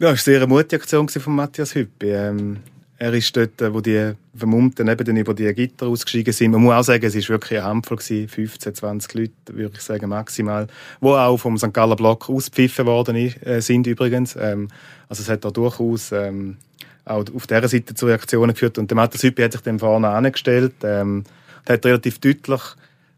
Ja, 0.00 0.10
es 0.10 0.26
war 0.26 0.32
eine 0.32 0.38
sehr 0.40 0.46
mutige 0.48 0.82
Aktion 0.82 1.08
von 1.08 1.36
Matthias 1.36 1.76
Hüppi. 1.76 2.08
Ähm, 2.08 2.56
er 3.00 3.14
ist 3.14 3.34
dort, 3.34 3.62
wo 3.72 3.80
die 3.80 4.12
Vermummten 4.36 4.86
eben 4.86 5.04
dann 5.04 5.16
über 5.16 5.32
die 5.32 5.50
Gitter 5.54 5.86
ausgestiegen 5.86 6.34
sind. 6.34 6.50
Man 6.50 6.60
muss 6.60 6.74
auch 6.74 6.82
sagen, 6.82 7.06
es 7.06 7.14
war 7.14 7.28
wirklich 7.30 7.58
eine 7.58 7.68
Handvoll, 7.68 7.98
15, 7.98 8.74
20 8.74 9.14
Leute, 9.14 9.32
würde 9.46 9.76
ich 9.76 9.80
sagen, 9.80 10.10
maximal, 10.10 10.66
die 11.00 11.06
auch 11.06 11.38
vom 11.38 11.56
St. 11.56 11.72
Galler 11.72 11.96
Block 11.96 12.28
ausgepfiffen 12.28 12.84
worden 12.84 13.16
äh, 13.16 13.62
sind 13.62 13.86
übrigens. 13.86 14.36
Ähm, 14.38 14.68
also 15.08 15.22
es 15.22 15.30
hat 15.30 15.46
da 15.46 15.50
durchaus 15.50 16.12
ähm, 16.12 16.58
auch 17.06 17.24
auf 17.34 17.46
dieser 17.46 17.68
Seite 17.68 17.94
zu 17.94 18.04
Reaktionen 18.04 18.52
geführt. 18.52 18.76
Und 18.76 18.90
der 18.90 18.96
Matthias 18.96 19.22
Hüppi 19.22 19.42
hat 19.42 19.52
sich 19.52 19.62
dann 19.62 19.78
vorne 19.78 20.10
angestellt 20.10 20.74
ähm, 20.82 21.24
und 21.60 21.70
hat 21.70 21.86
relativ 21.86 22.18
deutlich 22.18 22.60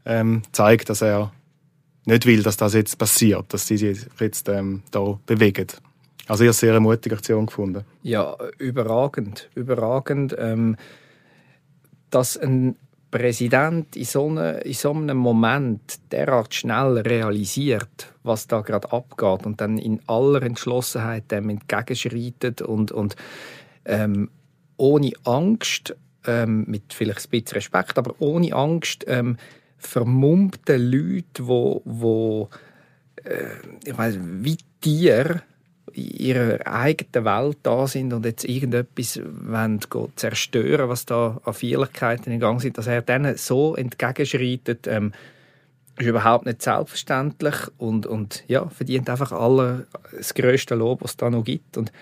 ähm, 0.05 0.43
zeigt, 0.53 0.91
dass 0.91 1.03
er 1.03 1.33
nicht 2.05 2.25
will, 2.25 2.45
dass 2.45 2.57
das 2.57 2.75
jetzt 2.75 2.99
passiert, 2.99 3.47
dass 3.49 3.67
sie 3.67 3.79
sich 3.79 4.07
jetzt 4.21 4.49
ähm, 4.49 4.83
da 4.93 5.19
bewegen. 5.27 5.67
Also 6.33 6.45
ich 6.45 6.49
habe 6.49 6.55
sehr 6.55 6.71
eine 6.71 6.81
mutige 6.81 7.15
Aktion 7.15 7.45
gefunden. 7.45 7.85
Ja, 8.03 8.35
überragend, 8.57 9.51
überragend, 9.55 10.35
ähm, 10.39 10.77
dass 12.09 12.39
ein 12.39 12.77
Präsident 13.11 13.95
in 13.97 14.07
so, 14.07 14.29
eine, 14.31 14.61
in 14.61 14.73
so 14.73 14.93
einem 14.93 15.19
Moment 15.19 16.01
derart 16.11 16.55
schnell 16.55 16.97
realisiert, 17.01 18.15
was 18.23 18.47
da 18.47 18.63
gerade 18.63 18.91
abgeht 18.93 19.45
und 19.45 19.61
dann 19.61 19.77
in 19.77 20.01
aller 20.07 20.43
Entschlossenheit 20.43 21.31
dem 21.31 21.51
entgegenschreitet 21.51 22.63
und, 22.63 22.93
und 22.93 23.15
ähm, 23.85 24.31
ohne 24.79 25.13
Angst, 25.25 25.95
ähm, 26.27 26.65
mit 26.67 26.95
vielleicht 26.95 27.27
ein 27.27 27.31
bisschen 27.31 27.57
Respekt, 27.57 27.99
aber 27.99 28.15
ohne 28.21 28.55
Angst 28.55 29.05
ähm, 29.07 29.37
vermummten 29.77 30.91
Leute, 30.91 31.47
wo, 31.47 31.83
wo 31.85 32.49
äh, 33.23 33.49
ich 33.85 33.99
weiß, 33.99 34.19
wie 34.19 34.57
Tiere 34.81 35.35
in 35.35 35.52
ihrer 35.95 36.67
eigenen 36.67 37.25
Welt 37.25 37.59
da 37.63 37.87
sind 37.87 38.13
und 38.13 38.25
jetzt 38.25 38.45
irgendetwas 38.45 39.21
wollen 39.25 39.81
zerstören, 40.17 40.89
was 40.89 41.07
da 41.07 41.41
an 41.45 41.55
Feierlichkeiten 41.55 42.33
in 42.33 42.41
Gang 42.41 42.61
sind, 42.61 42.79
dass 42.79 42.87
er 42.87 43.03
denen 43.03 43.37
so 43.37 43.75
entgegenschreitet, 43.75 44.87
ähm, 44.87 45.13
ist 45.99 46.07
überhaupt 46.07 46.47
nicht 46.47 46.63
selbstverständlich 46.63 47.55
und, 47.79 48.07
und 48.07 48.45
ja, 48.49 48.67
verdient 48.69 49.11
einfach 49.11 49.33
alle 49.33 49.87
das 50.17 50.35
grösste 50.35 50.75
Lob, 50.75 51.03
was 51.03 51.13
es 51.13 51.17
da 51.17 51.31
noch 51.31 51.45
gibt 51.45 51.77
und 51.77 51.93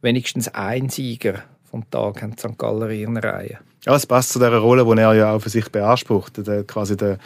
wenigstens 0.00 0.48
ein 0.48 0.88
Sieger 0.88 1.42
vom 1.70 1.88
Tag 1.90 2.22
haben 2.22 2.36
St. 2.38 2.56
Galler 2.56 2.90
in 2.90 3.16
Reihe. 3.16 3.58
Ja, 3.84 3.94
es 3.94 4.06
passt 4.06 4.30
zu 4.30 4.38
der 4.38 4.56
Rolle, 4.56 4.84
die 4.84 5.00
er 5.00 5.14
ja 5.14 5.32
auch 5.32 5.40
für 5.40 5.50
sich 5.50 5.70
beansprucht, 5.70 6.46
der, 6.46 6.64
quasi 6.64 6.96
der, 6.96 7.18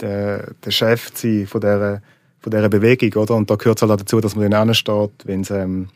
der, 0.00 0.52
der 0.64 0.70
Chef 0.70 1.12
zu 1.12 1.26
sein 1.26 1.46
von 1.46 1.60
dieser, 1.60 2.02
von 2.40 2.50
dieser 2.50 2.68
Bewegung, 2.68 3.22
oder? 3.22 3.34
Und 3.34 3.50
da 3.50 3.56
gehört 3.56 3.78
es 3.78 3.82
halt 3.82 3.92
auch 3.92 3.96
dazu, 3.96 4.20
dass 4.20 4.36
man 4.36 4.50
dann 4.50 4.68
ansteht, 4.68 5.10
wenn 5.24 5.40
es 5.42 5.50
ähm, 5.50 5.88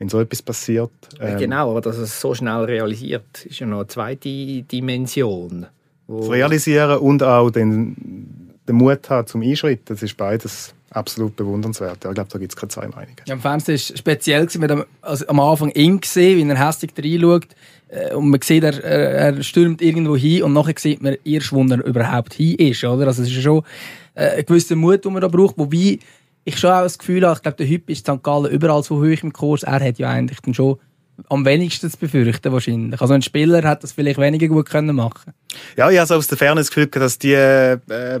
wenn 0.00 0.08
so 0.08 0.18
etwas 0.18 0.42
passiert. 0.42 0.90
Ähm, 1.20 1.38
genau, 1.38 1.70
aber 1.70 1.82
dass 1.82 1.98
es 1.98 2.20
so 2.20 2.34
schnell 2.34 2.64
realisiert, 2.64 3.44
ist 3.44 3.60
ja 3.60 3.66
noch 3.66 3.80
eine 3.80 3.86
zweite 3.86 4.62
Dimension. 4.62 5.66
Zu 6.08 6.30
realisieren 6.30 6.98
und 6.98 7.22
auch 7.22 7.50
den, 7.50 8.56
den 8.66 8.76
Mut 8.76 9.08
haben 9.10 9.26
zum 9.26 9.42
Einschritt, 9.42 9.82
das 9.84 10.02
ist 10.02 10.16
beides 10.16 10.74
absolut 10.90 11.36
bewundernswert. 11.36 12.02
Ja, 12.02 12.10
ich 12.10 12.14
glaube, 12.14 12.30
da 12.32 12.38
gibt 12.38 12.52
es 12.52 12.56
keine 12.56 12.68
zwei 12.70 12.88
Meinungen. 12.88 13.16
Ja, 13.26 13.34
Im 13.34 13.40
Fernsehen 13.40 13.74
war 13.74 13.94
es 13.94 13.98
speziell, 13.98 14.48
wir 14.52 14.68
haben 14.68 14.84
also 15.02 15.26
am 15.28 15.38
Anfang 15.38 15.70
ihn 15.70 16.00
gesehen, 16.00 16.38
wie 16.38 16.50
er 16.50 16.66
hässlich 16.66 16.92
reinschaut. 16.98 17.46
Äh, 17.88 18.14
und 18.14 18.30
man 18.30 18.40
sieht, 18.42 18.64
er, 18.64 18.82
er 18.82 19.42
stürmt 19.42 19.82
irgendwo 19.82 20.16
hin 20.16 20.42
und 20.44 20.52
nachher 20.52 20.74
sieht 20.78 21.02
man 21.02 21.16
erst, 21.24 21.52
wo 21.52 21.62
er 21.62 21.84
überhaupt 21.84 22.34
hin 22.34 22.56
ist. 22.56 22.82
Oder? 22.84 23.06
Also 23.06 23.22
es 23.22 23.28
ist 23.28 23.42
schon 23.42 23.62
äh, 24.20 24.38
ein 24.38 24.46
gewisser 24.46 24.76
Mut, 24.76 25.04
den 25.04 25.12
man 25.12 25.22
da 25.22 25.28
braucht. 25.28 25.58
Wobei 25.58 25.98
ich 26.44 26.58
schon 26.58 26.70
auch 26.70 26.82
das 26.82 26.98
Gefühl 26.98 27.26
habe, 27.26 27.36
ich 27.36 27.42
glaube, 27.42 27.56
der 27.56 27.66
Hyp 27.66 27.88
ist 27.90 28.06
St. 28.06 28.22
Gallen 28.22 28.50
überall 28.50 28.82
so 28.82 28.96
hoch 28.96 29.22
im 29.22 29.32
Kurs. 29.32 29.62
Er 29.62 29.80
hat 29.80 29.98
ja 29.98 30.10
eigentlich 30.10 30.40
dann 30.40 30.54
schon 30.54 30.78
am 31.28 31.44
wenigsten 31.44 31.90
zu 31.90 31.98
befürchten 31.98 32.52
wahrscheinlich. 32.52 33.00
Also 33.00 33.14
ein 33.14 33.22
Spieler 33.22 33.62
hat 33.62 33.82
das 33.82 33.92
vielleicht 33.92 34.18
weniger 34.18 34.48
gut 34.48 34.70
können 34.70 34.96
machen. 34.96 35.32
Ja, 35.76 35.90
ich 35.90 35.98
habe 35.98 36.00
also 36.00 36.14
aus 36.16 36.28
der 36.28 36.38
Ferne 36.38 36.60
das 36.60 36.68
Gefühl, 36.68 36.86
dass 36.86 37.18
die 37.18 37.34
äh, 37.34 37.78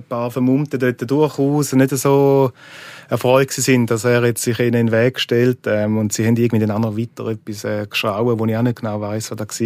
paar 0.08 0.30
Vermummten 0.30 0.78
dort 0.78 1.10
durchaus 1.10 1.72
nicht 1.72 1.96
so 1.96 2.52
erfreut 3.08 3.50
sind, 3.52 3.90
dass 3.90 4.04
er 4.04 4.24
jetzt 4.24 4.42
sich 4.42 4.58
ihnen 4.58 4.74
in 4.74 4.86
den 4.86 4.92
Weg 4.92 5.18
stellt 5.18 5.60
ähm, 5.66 5.98
und 5.98 6.12
sie 6.12 6.26
haben 6.26 6.36
irgendwie 6.36 6.60
den 6.60 6.70
anderen 6.70 6.96
weiter 6.96 7.28
etwas 7.28 7.64
äh, 7.64 7.86
geschrauen, 7.88 8.38
wo 8.38 8.46
ich 8.46 8.56
auch 8.56 8.62
nicht 8.62 8.80
genau 8.80 9.00
weiß, 9.00 9.30
was 9.30 9.36
da 9.36 9.44
war. 9.44 9.58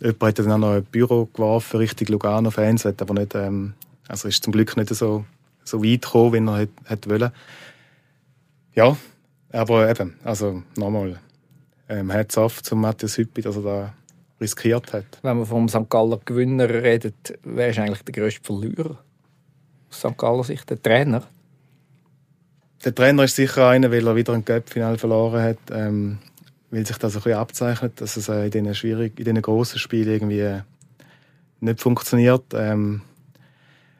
Jemand 0.00 0.22
hat 0.22 0.38
dann 0.38 0.52
auch 0.52 0.58
noch 0.58 0.72
ein 0.74 0.84
Büro 0.84 1.26
geworfen, 1.26 1.78
Richtung 1.78 2.06
Lugano-Fans, 2.08 2.84
hat 2.84 3.02
aber 3.02 3.14
nicht, 3.14 3.34
ähm, 3.34 3.74
also 4.08 4.28
ist 4.28 4.42
zum 4.42 4.52
Glück 4.52 4.76
nicht 4.76 4.94
so, 4.94 5.24
so 5.64 5.84
weit 5.84 6.02
gekommen, 6.02 6.46
wie 6.46 6.50
er 6.50 6.68
hätte, 6.84 7.10
wollen. 7.10 7.30
Ja, 8.74 8.96
aber 9.52 9.88
eben, 9.88 10.14
also 10.24 10.62
nochmal, 10.76 11.20
ähm, 11.88 12.12
Hats 12.12 12.36
off 12.36 12.62
zum 12.62 12.80
Matthias 12.80 13.16
Hüppi, 13.16 13.42
dass 13.42 13.56
er 13.56 13.62
da 13.62 13.94
riskiert 14.40 14.92
hat. 14.92 15.18
Wenn 15.22 15.38
man 15.38 15.46
vom 15.46 15.68
St. 15.68 15.88
Galler 15.88 16.20
Gewinner 16.24 16.68
redet, 16.68 17.38
wer 17.42 17.70
ist 17.70 17.78
eigentlich 17.78 18.02
der 18.02 18.14
grösste 18.14 18.42
Verlierer? 18.42 18.98
Aus 19.90 19.98
St. 19.98 20.16
Galler 20.16 20.44
Sicht 20.44 20.68
der 20.70 20.80
Trainer? 20.80 21.22
Der 22.84 22.94
Trainer 22.94 23.24
ist 23.24 23.36
sicher 23.36 23.68
einer, 23.68 23.90
weil 23.90 24.06
er 24.06 24.14
wieder 24.14 24.32
ein 24.34 24.44
Cup-Final 24.44 24.98
verloren 24.98 25.42
hat. 25.42 25.58
Ähm, 25.72 26.18
weil 26.70 26.86
sich 26.86 26.98
das 26.98 27.16
ein 27.16 27.22
bisschen 27.22 27.38
abzeichnet, 27.38 28.00
dass 28.00 28.16
es 28.16 28.28
äh, 28.28 28.44
in 28.44 28.50
diesen 28.50 28.74
schwierig, 28.74 29.18
in 29.18 29.24
diesen 29.24 29.42
grossen 29.42 29.78
Spielen 29.78 30.12
irgendwie 30.12 30.40
äh, 30.40 30.60
nicht 31.60 31.80
funktioniert. 31.80 32.44
Ähm, 32.54 33.02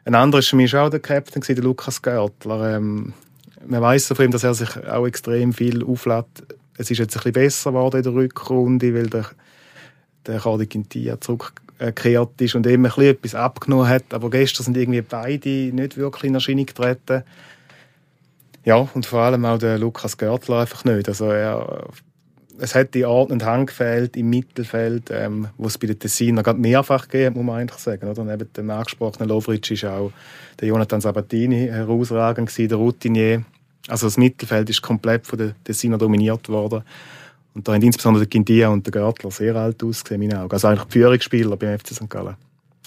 ein 0.05 0.15
anderer 0.15 0.41
war 0.41 0.49
für 0.49 0.55
mich 0.55 0.75
auch 0.75 0.89
der 0.89 0.99
Captain, 0.99 1.41
der 1.41 1.63
Lukas 1.63 2.01
Görtler. 2.01 2.77
Ähm, 2.77 3.13
man 3.67 3.81
weiß 3.81 4.07
von 4.07 4.25
ihm, 4.25 4.31
dass 4.31 4.43
er 4.43 4.53
sich 4.53 4.69
auch 4.87 5.05
extrem 5.05 5.53
viel 5.53 5.83
auflädt 5.83 6.25
es 6.79 6.89
ist 6.89 6.97
jetzt 6.97 7.17
ein 7.17 7.19
bisschen 7.19 7.33
besser 7.33 7.71
geworden 7.71 7.97
in 7.97 8.03
der 8.03 8.13
Rückrunde, 8.13 8.95
weil 8.95 9.07
der, 9.07 9.25
der 10.25 10.39
Cardi 10.39 10.65
Quintilla 10.65 11.19
zurückgekehrt 11.19 12.39
ist 12.39 12.55
und 12.55 12.65
eben 12.65 12.85
ein 12.85 12.91
bisschen 12.91 13.11
etwas 13.11 13.35
abgenommen 13.35 13.89
hat. 13.89 14.13
Aber 14.13 14.29
gestern 14.29 14.63
sind 14.63 14.77
irgendwie 14.77 15.01
beide 15.01 15.49
nicht 15.49 15.97
wirklich 15.97 16.29
in 16.29 16.35
Erscheinung 16.35 16.65
getreten. 16.65 17.23
Ja, 18.63 18.87
und 18.93 19.05
vor 19.05 19.19
allem 19.19 19.43
auch 19.43 19.57
der 19.57 19.77
Lukas 19.77 20.17
Görtler 20.17 20.61
einfach 20.61 20.85
nicht. 20.85 21.09
Also 21.09 21.25
er 21.25 21.89
es 22.61 22.75
hat 22.75 22.93
die 22.93 23.05
ordnende 23.05 23.45
Hand 23.45 23.67
gefehlt 23.67 24.17
im 24.17 24.29
Mittelfeld, 24.29 25.09
ähm, 25.11 25.47
wo 25.57 25.67
es 25.67 25.77
bei 25.77 25.87
den 25.87 25.99
Tessiner 25.99 26.43
gerade 26.43 26.59
mehrfach 26.59 27.07
gegeben 27.07 27.35
muss 27.35 27.45
man 27.45 27.61
eigentlich 27.61 27.79
sagen. 27.79 28.07
Oder? 28.07 28.23
Neben 28.23 28.51
dem 28.53 28.69
angesprochenen 28.69 29.29
Lovric 29.29 29.71
ist 29.71 29.85
auch 29.85 30.11
der 30.59 30.67
Jonathan 30.67 31.01
Sabatini 31.01 31.67
herausragend 31.67 32.49
gewesen, 32.49 32.69
der 32.69 32.77
Routinier. 32.77 33.43
Also 33.87 34.07
das 34.07 34.17
Mittelfeld 34.17 34.69
ist 34.69 34.81
komplett 34.81 35.25
von 35.25 35.39
den 35.39 35.55
Tessiner 35.63 35.97
dominiert 35.97 36.47
worden. 36.49 36.83
Und 37.53 37.67
da 37.67 37.73
haben 37.73 37.81
insbesondere 37.81 38.25
der 38.25 38.29
Gindia 38.29 38.69
und 38.69 38.85
der 38.85 38.91
Görtler 38.91 39.31
sehr 39.31 39.55
alt 39.55 39.83
ausgesehen, 39.83 40.21
in 40.21 40.29
meinen 40.29 40.41
Augen. 40.41 40.51
Also 40.51 40.67
eigentlich 40.67 40.85
die 40.85 40.91
Führungsspieler 40.99 41.57
beim 41.57 41.79
FC 41.79 41.87
St. 41.89 42.09
Gallen. 42.09 42.35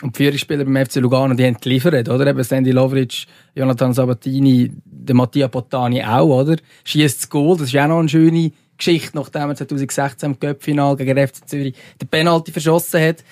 Und 0.02 0.16
die 0.16 0.24
Führungsspieler 0.24 0.64
beim 0.64 0.86
FC 0.86 0.96
Lugano, 0.96 1.34
die 1.34 1.44
haben 1.44 1.56
geliefert, 1.60 2.08
oder? 2.08 2.26
Eben 2.26 2.42
Sandy 2.42 2.70
Lovric, 2.70 3.26
Jonathan 3.54 3.92
Sabatini, 3.92 4.72
der 4.84 5.14
Mattia 5.14 5.48
Bottani 5.48 6.02
auch, 6.02 6.42
oder? 6.42 6.56
Schießt 6.84 7.22
das 7.22 7.28
Goal, 7.28 7.56
das 7.56 7.68
ist 7.68 7.76
auch 7.76 7.88
noch 7.88 7.98
eine 7.98 8.08
schöne 8.08 8.52
Geschichte, 8.84 9.16
nachdem 9.16 9.50
er 9.50 9.56
2016 9.56 10.30
im 10.30 10.40
Cup-Final 10.40 10.96
gegen 10.96 11.14
den 11.14 11.28
FC 11.28 11.48
Zürich 11.48 11.74
den 12.00 12.08
Penalty 12.08 12.50
verschossen 12.50 13.00
hat. 13.00 13.24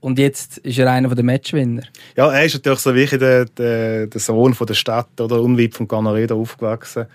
Und 0.00 0.18
jetzt 0.18 0.58
ist 0.58 0.78
er 0.78 0.90
einer 0.90 1.14
der 1.14 1.24
Matchwinner. 1.24 1.82
Ja, 2.16 2.32
er 2.32 2.44
ist 2.44 2.54
natürlich 2.54 2.80
so 2.80 2.94
wirklich 2.94 3.20
der, 3.20 3.44
der, 3.46 4.08
der 4.08 4.20
Sohn 4.20 4.52
von 4.52 4.66
der 4.66 4.74
Stadt, 4.74 5.20
oder? 5.20 5.40
Unweit 5.40 5.74
von 5.74 5.86
Canareda 5.86 6.34
aufgewachsen. 6.34 7.06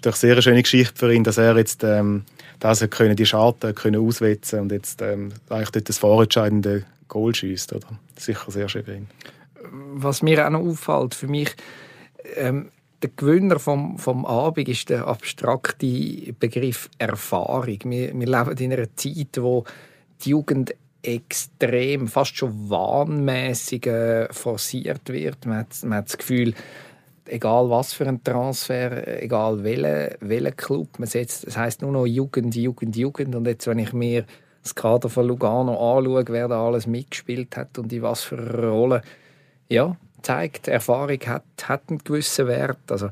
Das 0.00 0.14
ist 0.14 0.20
sehr 0.22 0.32
eine 0.32 0.42
schöne 0.42 0.62
Geschichte 0.62 0.94
für 0.96 1.12
ihn, 1.12 1.22
dass 1.22 1.36
er 1.36 1.56
jetzt 1.56 1.84
ähm, 1.84 2.24
das 2.58 2.88
können, 2.88 3.16
die 3.16 3.26
Schalten 3.26 3.74
können 3.74 4.00
auswetzen 4.00 4.60
und 4.60 4.72
jetzt 4.72 5.02
ähm, 5.02 5.32
eigentlich 5.50 5.70
dort 5.70 5.88
das 5.90 5.98
vorentscheidende 5.98 6.84
Goal 7.08 7.34
schießt. 7.34 7.74
Oder? 7.74 7.88
Sicher 8.16 8.50
sehr 8.50 8.68
schön 8.68 8.84
für 8.84 8.94
ihn. 8.94 9.08
Was 9.94 10.22
mir 10.22 10.46
auch 10.46 10.50
noch 10.50 10.60
auffällt, 10.60 11.14
für 11.14 11.26
mich, 11.26 11.54
ähm, 12.36 12.70
der 13.02 13.10
Gewinner 13.16 13.58
vom, 13.58 13.98
vom 13.98 14.24
Abend 14.24 14.68
ist 14.68 14.88
der 14.88 15.06
abstrakte 15.06 16.32
Begriff 16.38 16.88
Erfahrung. 16.98 17.78
Wir, 17.84 18.18
wir 18.18 18.26
leben 18.26 18.56
in 18.58 18.72
einer 18.72 18.96
Zeit, 18.96 19.38
wo 19.40 19.64
die 20.24 20.30
Jugend 20.30 20.74
extrem, 21.02 22.06
fast 22.06 22.36
schon 22.36 22.70
wahnmäßig 22.70 23.86
äh, 23.86 24.32
forciert 24.32 25.08
wird. 25.08 25.46
Man 25.46 25.58
hat, 25.58 25.82
man 25.82 25.98
hat 25.98 26.08
das 26.08 26.18
Gefühl, 26.18 26.54
egal 27.26 27.68
was 27.70 27.92
für 27.92 28.06
ein 28.06 28.22
Transfer, 28.22 29.20
egal 29.20 29.64
welcher 29.64 30.16
welche 30.20 30.52
Club 30.52 30.98
man 30.98 31.08
setzt, 31.08 31.46
das 31.46 31.56
heißt 31.56 31.82
nur 31.82 31.92
noch 31.92 32.06
Jugend, 32.06 32.54
Jugend, 32.54 32.96
Jugend. 32.96 33.34
Und 33.34 33.46
jetzt, 33.46 33.66
wenn 33.66 33.80
ich 33.80 33.92
mir 33.92 34.24
das 34.62 34.76
Kader 34.76 35.08
von 35.08 35.26
Lugano 35.26 35.72
anschaue, 35.72 36.24
wer 36.28 36.46
da 36.46 36.64
alles 36.64 36.86
mitgespielt 36.86 37.56
hat 37.56 37.78
und 37.78 37.92
in 37.92 38.02
was 38.02 38.22
für 38.22 38.64
Rolle, 38.64 39.02
ja, 39.68 39.96
zeigt, 40.22 40.68
Erfahrung 40.68 41.18
hat, 41.26 41.44
hat 41.62 41.82
einen 41.88 41.98
gewissen 41.98 42.46
Wert. 42.46 42.90
Also, 42.90 43.10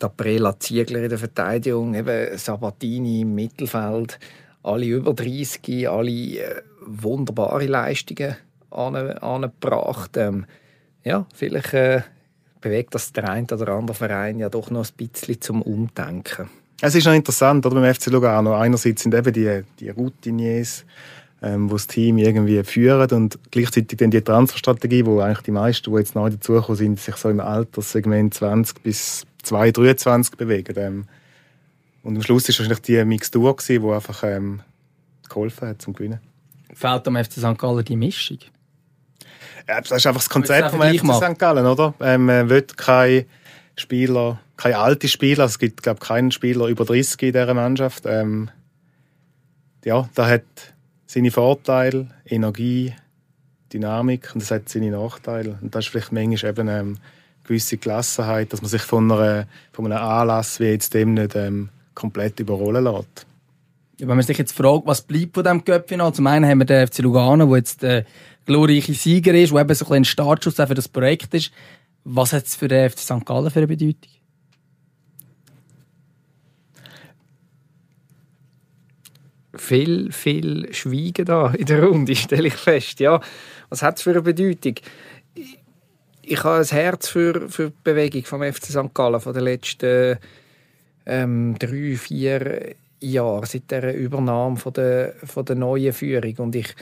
der 0.00 0.08
Prela 0.08 0.58
Ziegler 0.58 1.02
in 1.02 1.08
der 1.08 1.18
Verteidigung, 1.18 1.94
eben 1.94 2.36
Sabatini 2.38 3.20
im 3.20 3.34
Mittelfeld, 3.34 4.18
alle 4.62 4.86
über 4.86 5.12
30, 5.12 5.88
alle 5.88 6.10
äh, 6.10 6.62
wunderbare 6.86 7.66
Leistungen 7.66 8.36
angebracht. 8.70 10.16
Ähm, 10.16 10.46
ja, 11.04 11.26
vielleicht 11.34 11.74
äh, 11.74 12.02
bewegt 12.60 12.94
das 12.94 13.12
der 13.12 13.28
eine 13.28 13.46
oder 13.46 13.68
andere 13.68 13.94
Verein 13.94 14.38
ja 14.38 14.48
doch 14.48 14.70
noch 14.70 14.86
ein 14.86 15.08
bisschen 15.08 15.40
zum 15.40 15.62
Umdenken. 15.62 16.48
Es 16.80 16.94
ist 16.94 17.06
noch 17.06 17.14
interessant, 17.14 17.64
oder, 17.64 17.80
beim 17.80 17.94
FC 17.94 18.06
Lugano. 18.06 18.54
Einerseits 18.54 19.02
sind 19.02 19.14
eben 19.14 19.32
die, 19.32 19.62
die 19.78 19.90
Routiniers, 19.90 20.84
ähm, 21.44 21.70
wo 21.70 21.74
das 21.74 21.86
Team 21.86 22.16
irgendwie 22.16 22.62
führen 22.64 23.10
und 23.10 23.38
gleichzeitig 23.50 23.98
dann 23.98 24.10
die 24.10 24.22
Transferstrategie, 24.22 25.04
wo 25.04 25.20
eigentlich 25.20 25.42
die 25.42 25.50
meisten, 25.50 25.92
die 25.92 25.98
jetzt 25.98 26.14
neu 26.14 26.30
dazugekommen 26.30 26.76
sind, 26.76 27.00
sich 27.00 27.16
so 27.16 27.28
im 27.28 27.40
Alterssegment 27.40 28.32
20 28.32 28.82
bis 28.82 29.26
2, 29.42 29.72
23 29.72 30.36
bewegen. 30.36 30.74
Ähm, 30.78 31.04
und 32.02 32.16
am 32.16 32.22
Schluss 32.22 32.44
war 32.44 32.48
wahrscheinlich 32.48 32.80
die 32.80 33.04
Mixtur, 33.04 33.56
die 33.68 33.78
einfach 33.78 34.22
ähm, 34.24 34.62
geholfen 35.28 35.68
hat 35.68 35.82
zum 35.82 35.92
Gewinnen. 35.92 36.20
Fehlt 36.72 37.06
am 37.06 37.16
FC 37.16 37.32
St. 37.32 37.58
Gallen 37.58 37.84
die 37.84 37.96
Mischung? 37.96 38.38
Ja, 39.68 39.80
das 39.80 39.90
ist 39.90 40.06
einfach 40.06 40.20
das 40.20 40.30
Konzept 40.30 40.70
vom 40.70 40.80
FC 40.80 41.14
St. 41.14 41.38
Gallen, 41.38 41.66
oder? 41.66 41.94
Ähm, 42.00 42.26
man 42.26 42.48
will 42.48 42.62
keine 42.76 43.26
Spieler, 43.76 44.40
keine 44.56 44.78
alten 44.78 45.08
Spieler, 45.08 45.44
es 45.44 45.58
gibt, 45.58 45.82
glaube 45.82 45.98
ich, 46.00 46.08
keinen 46.08 46.30
Spieler 46.30 46.66
über 46.66 46.84
30 46.84 47.20
in 47.22 47.32
dieser 47.32 47.54
Mannschaft. 47.54 48.04
Ähm, 48.06 48.50
ja, 49.84 50.08
da 50.14 50.26
hat 50.26 50.73
seine 51.14 51.30
Vorteile, 51.30 52.08
Energie, 52.26 52.92
Dynamik 53.72 54.34
und 54.34 54.42
es 54.42 54.50
hat 54.50 54.68
seine 54.68 54.90
Nachteile. 54.90 55.58
Und 55.60 55.74
das 55.74 55.84
ist 55.84 55.90
vielleicht 55.90 56.12
manchmal 56.12 56.50
eben 56.50 56.68
eine 56.68 56.80
ähm, 56.80 56.96
gewisse 57.44 57.76
Gelassenheit, 57.76 58.52
dass 58.52 58.62
man 58.62 58.68
sich 58.68 58.82
von, 58.82 59.10
einer, 59.10 59.46
von 59.72 59.86
einem 59.86 60.02
Anlass 60.02 60.58
wie 60.58 60.64
jetzt 60.64 60.92
dem 60.92 61.14
nicht 61.14 61.36
ähm, 61.36 61.68
komplett 61.94 62.40
überrollen 62.40 62.82
lässt. 62.82 63.26
Ja, 64.00 64.08
wenn 64.08 64.16
man 64.16 64.26
sich 64.26 64.38
jetzt 64.38 64.56
fragt, 64.56 64.86
was 64.86 65.02
bleibt 65.02 65.34
von 65.34 65.44
diesem 65.44 65.64
Cup-Final, 65.64 66.12
zum 66.12 66.26
einen 66.26 66.46
haben 66.46 66.58
wir 66.58 66.64
den 66.64 66.88
FC 66.88 66.98
Lugano, 66.98 67.46
der 67.46 67.56
jetzt 67.58 67.82
der 67.82 68.04
glorreiche 68.44 68.92
Sieger 68.92 69.34
ist, 69.34 69.52
der 69.52 69.60
eben 69.60 69.74
so 69.74 69.88
ein 69.90 70.04
Startschuss 70.04 70.56
für 70.56 70.74
das 70.74 70.88
Projekt 70.88 71.32
ist. 71.34 71.52
Was 72.02 72.32
hat 72.32 72.46
es 72.46 72.56
für 72.56 72.66
den 72.66 72.90
FC 72.90 72.98
St. 72.98 73.24
Gallen 73.24 73.50
für 73.50 73.60
eine 73.60 73.68
Bedeutung? 73.68 74.10
Viel, 79.64 80.12
viel 80.12 80.72
Schweigen 80.72 81.24
da 81.24 81.50
in 81.50 81.66
der 81.66 81.84
Runde, 81.84 82.14
stelle 82.16 82.48
ich 82.48 82.54
fest. 82.54 83.00
Ja, 83.00 83.20
was 83.68 83.82
hat 83.82 83.96
es 83.96 84.02
für 84.02 84.10
eine 84.10 84.22
Bedeutung? 84.22 84.74
Ich, 86.22 86.44
habe 86.44 86.58
ein 86.58 86.64
Herz 86.64 87.08
für, 87.08 87.48
für 87.48 87.70
die 87.70 87.76
Bewegung 87.82 88.24
vom 88.24 88.42
FC 88.42 88.66
St. 88.66 88.94
Gallen 88.94 89.20
von 89.20 89.34
den 89.34 89.44
letzten 89.44 90.18
ähm, 91.06 91.56
drei, 91.58 91.96
vier 91.96 92.74
Jahren, 93.00 93.44
seit 93.44 93.70
der 93.70 93.94
Übernahme 93.94 94.56
von 94.56 94.72
der, 94.72 95.14
von 95.24 95.44
der 95.44 95.56
neuen 95.56 95.92
Führung. 95.92 96.34
Und 96.38 96.56
ich, 96.56 96.74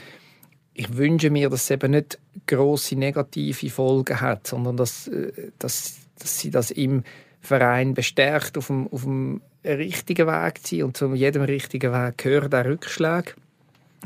ich 0.73 0.95
wünsche 0.95 1.29
mir, 1.29 1.49
dass 1.49 1.63
es 1.63 1.71
eben 1.71 1.91
nicht 1.91 2.19
grosse 2.47 2.95
negative 2.95 3.69
Folgen 3.69 4.21
hat, 4.21 4.47
sondern 4.47 4.77
dass, 4.77 5.07
äh, 5.07 5.51
dass, 5.59 5.97
dass 6.19 6.39
sie 6.39 6.51
das 6.51 6.71
im 6.71 7.03
Verein 7.41 7.93
bestärkt 7.93 8.57
auf 8.57 8.67
dem, 8.67 8.87
auf 8.87 9.03
dem 9.03 9.41
richtigen 9.63 10.27
Weg 10.27 10.65
zu 10.65 10.75
sein. 10.75 10.83
Und 10.83 10.97
zu 10.97 11.13
jedem 11.13 11.43
richtigen 11.43 11.91
Weg 11.91 12.17
gehören 12.17 12.53
auch 12.53 12.65
Rückschläge. 12.65 13.33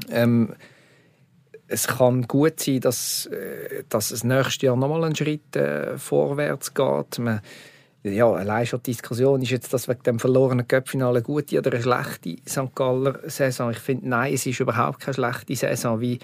Ähm, 0.10 0.54
es 1.68 1.88
kann 1.88 2.24
gut 2.24 2.60
sein, 2.60 2.80
dass, 2.80 3.26
äh, 3.28 3.84
dass 3.90 4.12
es 4.12 4.24
nächstes 4.24 4.62
Jahr 4.62 4.76
nochmal 4.76 5.04
einen 5.04 5.16
Schritt 5.16 5.56
äh, 5.56 5.98
vorwärts 5.98 6.74
geht. 6.74 7.20
Man, 7.20 7.42
ja, 8.04 8.32
allein 8.32 8.66
schon 8.66 8.82
die 8.84 8.92
Diskussion 8.92 9.42
ist 9.42 9.52
jetzt 9.52 9.74
das 9.74 9.88
wegen 9.88 10.04
dem 10.04 10.20
verlorenen 10.20 10.68
Cup-Finale 10.68 11.18
eine 11.18 11.24
gute 11.24 11.58
oder 11.58 11.74
eine 11.74 11.82
schlechte 11.82 12.38
St. 12.48 12.74
Galler 12.74 13.20
Saison. 13.30 13.72
Ich 13.72 13.80
finde, 13.80 14.10
nein, 14.10 14.34
es 14.34 14.46
ist 14.46 14.60
überhaupt 14.60 15.02
keine 15.02 15.16
schlechte 15.16 15.56
Saison, 15.56 16.00
wie, 16.00 16.20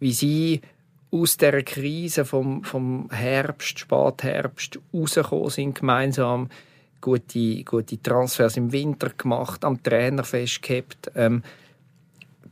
wie 0.00 0.12
sie 0.12 0.60
aus 1.12 1.36
der 1.36 1.62
Krise 1.62 2.24
vom, 2.24 2.64
vom 2.64 3.08
Herbst, 3.10 3.78
Spätherbst 3.78 4.78
rausgekommen 4.92 5.50
sind 5.50 5.78
gemeinsam 5.78 6.48
gute, 7.00 7.64
gute 7.64 8.02
Transfers 8.02 8.56
im 8.56 8.72
Winter 8.72 9.10
gemacht, 9.16 9.64
am 9.64 9.82
Trainer 9.82 10.24
festgehabt. 10.24 11.10
Ähm, 11.14 11.42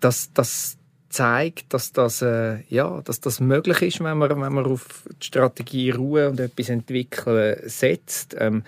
das, 0.01 0.33
das 0.33 0.79
zeigt, 1.09 1.73
dass 1.73 1.93
das, 1.93 2.23
äh, 2.23 2.61
ja, 2.69 3.01
dass 3.03 3.21
das 3.21 3.41
möglich 3.41 3.83
ist, 3.83 4.05
wenn 4.05 4.19
man, 4.19 4.31
wenn 4.31 4.53
man 4.53 4.67
auf 4.67 5.05
die 5.21 5.27
Strategie 5.27 5.91
Ruhe 5.91 6.29
und 6.29 6.41
etwas 6.41 6.69
entwickeln 6.69 7.57
setzt. 7.65 8.37
Ähm, 8.39 8.63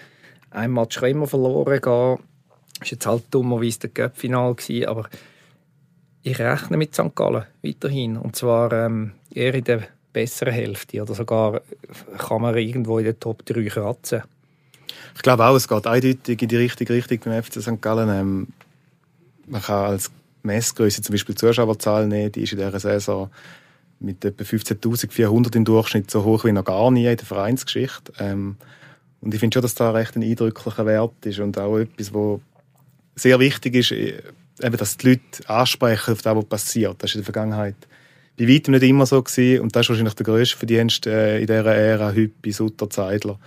ein 0.50 0.72
Match 0.72 0.98
kann 0.98 1.10
immer 1.10 1.26
verloren 1.26 1.80
gehen. 1.80 1.92
War 1.92 2.18
jetzt 2.84 3.06
halt 3.06 3.24
dummerweise 3.30 3.80
der 3.80 3.90
Cup-Final, 3.90 4.56
aber 4.86 5.08
ich 6.22 6.38
rechne 6.38 6.76
mit 6.76 6.94
St. 6.94 7.14
Gallen 7.14 7.44
weiterhin. 7.62 8.16
Und 8.16 8.36
zwar 8.36 8.72
ähm, 8.72 9.12
eher 9.32 9.54
in 9.54 9.64
der 9.64 9.82
besseren 10.12 10.52
Hälfte. 10.52 11.02
Oder 11.02 11.14
sogar 11.14 11.60
kann 12.18 12.42
man 12.42 12.56
irgendwo 12.56 12.98
in 12.98 13.04
den 13.04 13.20
Top 13.20 13.44
3 13.46 13.64
kratzen. 13.64 14.22
Ich 15.20 15.22
glaube 15.22 15.44
auch, 15.44 15.54
es 15.54 15.68
geht 15.68 15.86
eindeutig 15.86 16.40
in 16.40 16.48
die 16.48 16.56
richtige 16.56 16.94
Richtung 16.94 17.18
beim 17.18 17.42
FC 17.42 17.60
St. 17.60 17.82
Gallen. 17.82 18.08
Ähm, 18.08 18.46
man 19.46 19.60
kann 19.60 19.90
als 19.90 20.10
Messgröße 20.42 21.02
zum 21.02 21.12
Beispiel 21.12 21.34
die 21.34 21.40
Zuschauerzahl 21.40 22.06
nehmen, 22.06 22.32
die 22.32 22.44
ist 22.44 22.52
in 22.52 22.58
dieser 22.58 22.80
Saison 22.80 23.30
mit 23.98 24.24
etwa 24.24 24.42
15.400 24.42 25.56
im 25.56 25.66
Durchschnitt 25.66 26.10
so 26.10 26.24
hoch 26.24 26.46
wie 26.46 26.52
noch 26.52 26.64
gar 26.64 26.90
nie 26.90 27.04
in 27.04 27.18
der 27.18 27.26
Vereinsgeschichte. 27.26 28.14
Ähm, 28.18 28.56
und 29.20 29.34
ich 29.34 29.40
finde 29.40 29.56
schon, 29.56 29.62
dass 29.62 29.74
da 29.74 29.90
recht 29.90 30.16
ein 30.16 30.22
eindrücklicher 30.22 30.86
Wert 30.86 31.26
ist 31.26 31.38
und 31.38 31.58
auch 31.58 31.76
etwas, 31.76 32.14
wo 32.14 32.40
sehr 33.14 33.38
wichtig 33.40 33.74
ist, 33.74 33.92
äh, 33.92 34.22
eben, 34.62 34.76
dass 34.78 34.96
die 34.96 35.06
Leute 35.06 35.50
ansprechen 35.50 36.12
auf 36.12 36.22
das, 36.22 36.34
was 36.34 36.44
passiert. 36.46 36.94
Das 37.02 37.10
ist 37.10 37.16
in 37.16 37.20
der 37.20 37.26
Vergangenheit 37.26 37.76
bei 38.38 38.48
weitem 38.48 38.72
nicht 38.72 38.84
immer 38.84 39.04
so 39.04 39.22
gewesen 39.22 39.60
und 39.60 39.76
das 39.76 39.82
ist 39.82 39.90
wahrscheinlich 39.90 40.14
der 40.14 40.24
grösste 40.24 40.56
Verdienst 40.56 41.06
äh, 41.06 41.40
in 41.40 41.46
dieser 41.46 41.74
Ära 41.74 42.08
heute 42.08 42.32
bei 42.42 42.52
Sutter 42.52 42.88
Zeidler 42.88 43.38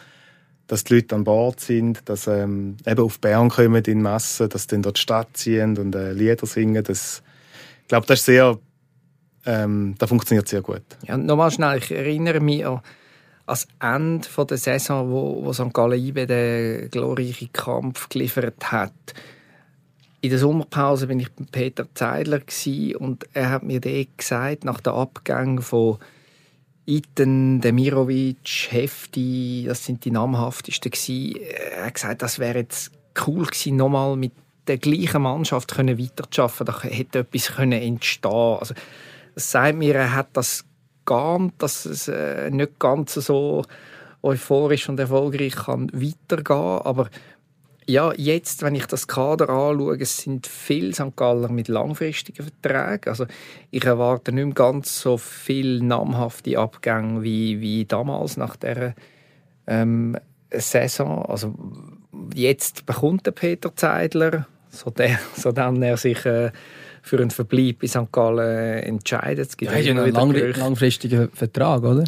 dass 0.68 0.84
die 0.84 0.96
Leute 0.96 1.16
an 1.16 1.24
Bord 1.24 1.60
sind, 1.60 2.08
dass 2.10 2.28
ähm, 2.28 2.78
eben 2.86 3.04
auf 3.04 3.20
Bern 3.20 3.50
kommen 3.50 3.84
in 3.84 4.02
Massen, 4.02 4.50
dass 4.50 4.68
dann 4.68 4.82
dort 4.82 4.98
Stadt 4.98 5.30
ziehen 5.34 5.78
und 5.78 5.94
äh, 5.96 6.14
Lieder 6.14 6.46
singen. 6.46 6.84
Das, 6.84 7.22
ich 7.82 7.88
glaube, 7.88 8.08
das 8.08 8.20
ist 8.20 8.26
sehr, 8.26 8.58
ähm, 9.46 9.96
das 9.98 10.10
funktioniert 10.10 10.48
sehr 10.48 10.62
gut. 10.62 10.84
Ja, 11.06 11.18
nochmal 11.18 11.52
schnell, 11.52 11.78
ich 11.80 11.92
erinnere 11.92 12.40
mich 12.40 12.66
an 12.66 12.82
das 13.46 13.68
Ende 13.82 14.28
der 14.50 14.58
Saison, 14.58 15.12
wo, 15.12 15.44
wo 15.44 15.52
St. 15.54 15.74
Gallen 15.74 16.00
IB 16.00 16.26
den 16.26 16.90
glorreichen 16.90 17.52
Kampf 17.52 18.08
geliefert 18.08 18.72
hat. 18.72 18.94
in 20.22 20.30
der 20.30 20.40
Sommerpause 20.40 21.08
bin 21.08 21.20
ich 21.20 21.30
bei 21.34 21.44
Peter 21.52 21.86
Zeidler 21.94 22.40
und 22.98 23.28
er 23.34 23.50
hat 23.50 23.64
mir 23.64 23.82
gesagt, 23.82 24.64
nach 24.64 24.80
der 24.80 24.94
Abgang 24.94 25.62
von 25.62 25.98
Iten, 26.86 27.62
Demirovic, 27.62 28.68
Hefti, 28.70 29.66
das 29.68 29.86
sind 29.86 30.04
die 30.06 30.12
namhaftesten 30.12 30.92
gewesen. 30.92 31.40
Er 31.76 31.86
hat 31.86 31.94
gesagt, 31.94 32.22
das 32.22 32.40
wäre 32.40 32.60
jetzt 32.60 32.92
cool 33.26 33.46
gewesen, 33.46 33.78
nochmal 33.78 34.16
mit 34.16 34.34
der 34.68 34.78
gleichen 34.78 35.22
Mannschaft 35.22 35.74
können 35.74 36.00
weiterzuarbeiten. 36.00 36.66
Da 36.66 36.84
hätte 36.84 37.20
etwas 37.20 37.56
können 37.56 37.82
entstehen. 37.82 38.32
Also, 38.32 38.74
das 39.36 39.52
sagt 39.52 39.78
mir, 39.78 39.96
er 39.96 40.14
hat 40.14 40.30
das 40.34 40.66
geahnt, 41.06 41.54
dass 41.58 41.86
es 41.86 42.08
äh, 42.08 42.50
nicht 42.50 42.80
ganz 42.80 43.14
so 43.14 43.64
euphorisch 44.22 44.88
und 44.90 45.00
erfolgreich 45.00 45.56
kann 45.56 45.92
weitergehen. 45.94 46.82
Aber 46.84 47.10
ja, 47.88 48.14
jetzt, 48.16 48.62
wenn 48.62 48.76
ich 48.76 48.86
das 48.86 49.08
Kader 49.08 49.50
anschaue, 49.50 49.98
es 50.00 50.18
sind 50.18 50.48
viele 50.48 50.94
St. 50.94 51.16
Galler 51.16 51.50
mit 51.50 51.68
langfristigen 51.68 52.46
Verträgen. 52.46 53.10
Also 53.10 53.26
ich 53.72 53.84
erwarte 53.84 54.32
nicht 54.32 54.46
mehr 54.46 54.54
ganz 54.54 55.02
so 55.02 55.18
viele 55.18 55.84
namhafte 55.84 56.58
Abgänge 56.58 57.24
wie, 57.24 57.60
wie 57.62 57.86
damals 57.86 58.38
nach 58.38 58.56
der 58.56 58.96
ähm, 59.68 60.18
Saison. 60.52 61.26
Also 61.26 61.56
jetzt 62.34 62.86
bekommt 62.86 63.26
der 63.26 63.32
Peter 63.32 63.76
Zeidler, 63.76 64.48
so, 64.70 64.90
der, 64.90 65.20
so 65.36 65.52
dann 65.52 65.82
er 65.82 65.98
sich 65.98 66.26
äh, 66.26 66.52
für 67.02 67.20
einen 67.20 67.32
Verbleib 67.32 67.84
in 67.84 67.90
St. 67.90 68.12
Gallen 68.12 68.84
entscheidet. 68.84 69.50
Es 69.50 69.58
gibt 69.58 69.72
ja, 69.72 69.78
ja 69.78 69.92
einen 69.92 70.14
lang, 70.14 70.32
langfristigen 70.32 71.30
Vertrag, 71.32 71.84
oder? 71.84 72.06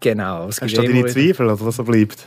Genau. 0.00 0.48
Es 0.48 0.60
Hast 0.60 0.76
du 0.76 0.82
deine 0.82 1.06
Zweifel, 1.06 1.46
oder 1.46 1.60
was 1.60 1.78
er 1.78 1.84
bleibt? 1.84 2.26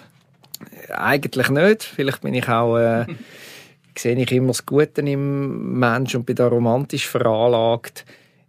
Eigentlich 0.92 1.50
nicht. 1.50 1.84
Vielleicht 1.84 2.22
bin 2.22 2.34
ich 2.34 2.48
auch, 2.48 2.78
äh, 2.78 3.06
sehe 3.98 4.16
ich 4.16 4.32
immer 4.32 4.48
das 4.48 4.66
Gute 4.66 5.02
im 5.02 5.80
Menschen 5.80 6.18
und 6.18 6.26
bin 6.26 6.36
da 6.36 6.48
romantisch 6.48 7.08
veranlagt. 7.08 8.06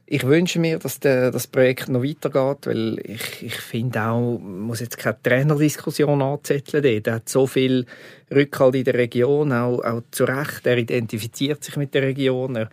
Ich 0.06 0.26
wünsche 0.26 0.58
mir, 0.58 0.78
dass 0.78 1.00
der, 1.00 1.30
das 1.30 1.46
Projekt 1.46 1.88
noch 1.88 2.02
weitergeht, 2.02 2.66
weil 2.66 2.98
ich, 3.02 3.42
ich 3.42 3.54
finde 3.54 4.02
auch, 4.02 4.38
man 4.38 4.60
muss 4.60 4.80
jetzt 4.80 4.98
keine 4.98 5.16
Trainerdiskussion 5.22 6.20
anzetteln. 6.20 6.82
Dort. 6.82 7.06
Er 7.06 7.14
hat 7.14 7.28
so 7.28 7.46
viel 7.46 7.86
Rückhalt 8.30 8.74
in 8.74 8.84
der 8.84 8.94
Region, 8.94 9.52
auch, 9.52 9.82
auch 9.82 10.02
zu 10.10 10.24
Recht. 10.24 10.66
Er 10.66 10.76
identifiziert 10.76 11.64
sich 11.64 11.76
mit 11.76 11.94
der 11.94 12.02
Region. 12.02 12.56
Er, 12.56 12.68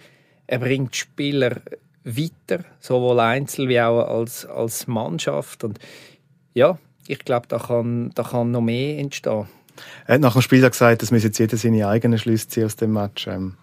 er 0.47 0.59
bringt 0.59 0.95
Spieler 0.95 1.61
weiter, 2.03 2.65
sowohl 2.79 3.19
einzeln 3.19 3.69
wie 3.69 3.79
auch 3.79 4.01
als, 4.01 4.45
als 4.45 4.87
Mannschaft. 4.87 5.63
Und 5.63 5.79
ja, 6.53 6.77
ich 7.07 7.19
glaube, 7.19 7.47
da 7.47 7.57
kann, 7.57 8.11
da 8.15 8.23
kann 8.23 8.51
noch 8.51 8.61
mehr 8.61 8.99
entstehen. 8.99 9.47
Er 10.05 10.15
hat 10.15 10.21
nach 10.21 10.33
dem 10.33 10.41
Spiel 10.41 10.67
gesagt, 10.67 11.01
dass 11.01 11.09
jetzt 11.11 11.39
jeder 11.39 11.57
seine 11.57 11.87
eigenen 11.87 12.19
Schlüsse 12.19 12.47
ziehen 12.47 12.65
aus 12.65 12.75
dem 12.75 12.93
Match. 12.93 13.27
Ähm, 13.27 13.55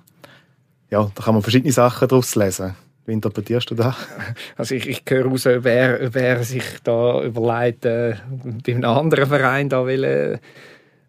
ja, 0.90 1.10
da 1.14 1.22
kann 1.22 1.34
man 1.34 1.42
verschiedene 1.42 1.72
Sachen 1.72 2.08
daraus 2.08 2.34
lesen. 2.34 2.74
Wie 3.06 3.12
interpretierst 3.12 3.70
du 3.70 3.74
das? 3.74 3.94
Also 4.56 4.74
ich, 4.74 4.88
ich 4.88 5.02
höre 5.08 5.26
raus, 5.26 5.44
wer, 5.44 6.14
wer 6.14 6.42
sich 6.42 6.64
da 6.82 7.22
überlegt, 7.22 7.84
äh, 7.84 8.16
bei 8.64 8.74
einem 8.74 8.84
anderen 8.84 9.26
Verein 9.26 9.68
da 9.68 9.86
will, 9.86 10.40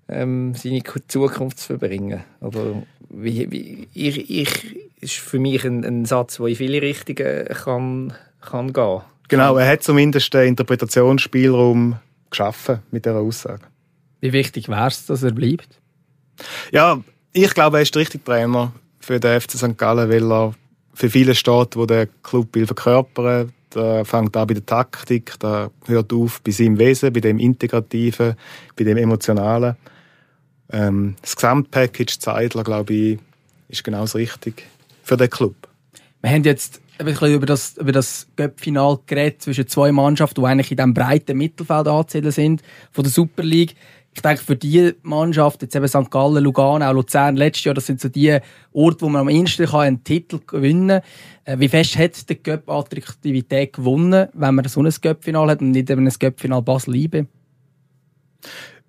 ähm, 0.09 0.53
seine 0.55 0.83
Zukunft 1.07 1.59
zu 1.59 1.77
verbringen. 1.77 2.23
Aber 2.39 2.83
wie, 3.09 3.51
wie, 3.51 3.87
ich, 3.93 4.29
ich, 4.29 4.91
ist 5.01 5.15
für 5.15 5.39
mich 5.39 5.63
ein, 5.65 5.83
ein 5.83 6.05
Satz, 6.05 6.37
der 6.37 6.47
in 6.47 6.55
viele 6.55 6.81
Richtungen 6.81 7.45
kann, 7.47 8.13
kann 8.41 8.73
gehen 8.73 9.01
Genau, 9.29 9.57
er 9.57 9.69
hat 9.69 9.83
zumindest 9.83 10.33
den 10.33 10.47
Interpretationsspielraum 10.49 11.97
geschaffen 12.29 12.79
mit 12.91 13.05
dieser 13.05 13.17
Aussage. 13.19 13.63
Wie 14.21 14.33
wichtig 14.33 14.69
wäre 14.69 14.87
es, 14.87 15.05
dass 15.05 15.23
er 15.23 15.31
bleibt? 15.31 15.79
Ja, 16.71 17.01
ich 17.33 17.53
glaube, 17.53 17.77
er 17.77 17.83
ist 17.83 17.93
der 17.93 18.01
richtige 18.01 18.23
Trainer 18.23 18.73
für 18.99 19.19
den 19.19 19.39
FC 19.39 19.51
St. 19.51 19.77
Gallen, 19.77 20.09
weil 20.09 20.31
er 20.31 20.53
für 20.93 21.09
viele 21.09 21.35
steht, 21.35 21.75
wo 21.75 21.85
der 21.85 22.07
Club 22.23 22.55
will 22.55 22.65
verkörpern. 22.65 23.53
Da 23.69 24.03
fängt 24.03 24.35
an 24.35 24.47
bei 24.47 24.53
der 24.53 24.65
Taktik, 24.65 25.35
da 25.39 25.69
hört 25.85 26.13
auf 26.13 26.41
bei 26.41 26.51
seinem 26.51 26.79
Wesen, 26.79 27.13
bei 27.13 27.19
dem 27.19 27.37
Integrativen, 27.37 28.35
bei 28.75 28.83
dem 28.83 28.97
Emotionalen. 28.97 29.75
Ähm, 30.71 31.15
das 31.21 31.35
Gesamtpackage 31.35 32.19
Zeidler, 32.19 32.63
glaube 32.63 32.93
ich, 32.93 33.19
ist 33.69 33.83
genau 33.83 34.01
das 34.01 34.15
Richtige 34.15 34.63
für 35.03 35.17
den 35.17 35.29
Club. 35.29 35.55
Wir 36.21 36.31
haben 36.31 36.43
jetzt 36.43 36.81
ein 36.97 37.05
bisschen 37.05 37.33
über 37.33 37.45
das, 37.45 37.77
über 37.77 37.91
das 37.91 38.27
Göpp-Final 38.35 38.99
geredet 39.05 39.41
zwischen 39.41 39.67
zwei 39.67 39.91
Mannschaften, 39.91 40.41
die 40.41 40.47
eigentlich 40.47 40.71
in 40.71 40.77
diesem 40.77 40.93
breiten 40.93 41.37
Mittelfeld 41.37 41.87
anzählen 41.87 42.31
sind, 42.31 42.63
von 42.91 43.03
der 43.03 43.11
Super 43.11 43.43
League. 43.43 43.75
Ich 44.17 44.23
denke, 44.23 44.41
für 44.41 44.55
diese 44.55 44.95
Mannschaft, 45.03 45.61
jetzt 45.61 45.75
eben 45.75 45.87
St. 45.87 46.09
Gallen, 46.09 46.43
Lugano, 46.43 46.83
auch 46.83 46.93
Luzern 46.93 47.35
letztes 47.35 47.65
Jahr, 47.65 47.75
das 47.75 47.85
sind 47.85 48.01
so 48.01 48.09
die 48.09 48.39
Orte, 48.73 49.01
wo 49.01 49.09
man 49.09 49.21
am 49.21 49.29
ehesten 49.29 49.67
einen 49.67 50.03
Titel 50.03 50.39
gewinnen 50.47 51.01
kann. 51.45 51.53
Äh, 51.53 51.59
wie 51.59 51.69
fest 51.69 51.99
hat 51.99 52.27
der 52.27 52.37
Göpp 52.37 52.67
Attraktivität 52.67 53.73
gewonnen, 53.73 54.27
wenn 54.33 54.55
man 54.55 54.67
so 54.67 54.81
ein 54.81 54.89
Göpp-Final 54.89 55.51
hat 55.51 55.61
und 55.61 55.69
nicht 55.69 55.91
eben 55.91 56.07
ein 56.07 56.11
Göpp-Final 56.11 56.63
Basel-Liebe? 56.63 57.27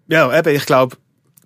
Ja, 0.07 0.38
eben, 0.38 0.57
ich 0.57 0.64
glaube, 0.64 0.97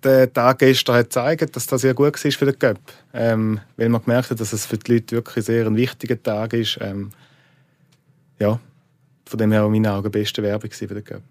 der 0.01 0.31
Tag 0.31 0.59
gestern 0.59 0.95
hat 0.95 1.07
gezeigt, 1.07 1.53
dass 1.53 1.67
das 1.67 1.81
sehr 1.81 1.93
gut 1.93 2.23
war 2.23 2.31
für 2.31 2.45
den 2.45 2.57
Cup. 2.57 2.79
Ähm, 3.13 3.59
weil 3.75 3.89
man 3.89 4.01
gemerkt 4.01 4.29
hat, 4.29 4.39
dass 4.39 4.53
es 4.53 4.65
für 4.65 4.77
die 4.77 4.93
Leute 4.93 5.17
wirklich 5.17 5.43
sehr 5.43 5.67
ein 5.67 5.75
wichtiger 5.75 6.23
Tag 6.23 6.53
ist. 6.53 6.79
Ähm, 6.79 7.11
ja, 8.39 8.61
von 9.25 9.37
dem 9.37 9.51
her 9.51 9.65
in 9.65 9.71
meinen 9.73 9.87
Augen 9.87 10.09
beste 10.09 10.41
Werbung 10.41 10.71
für 10.71 10.87
den 10.87 11.03
Cup. 11.03 11.21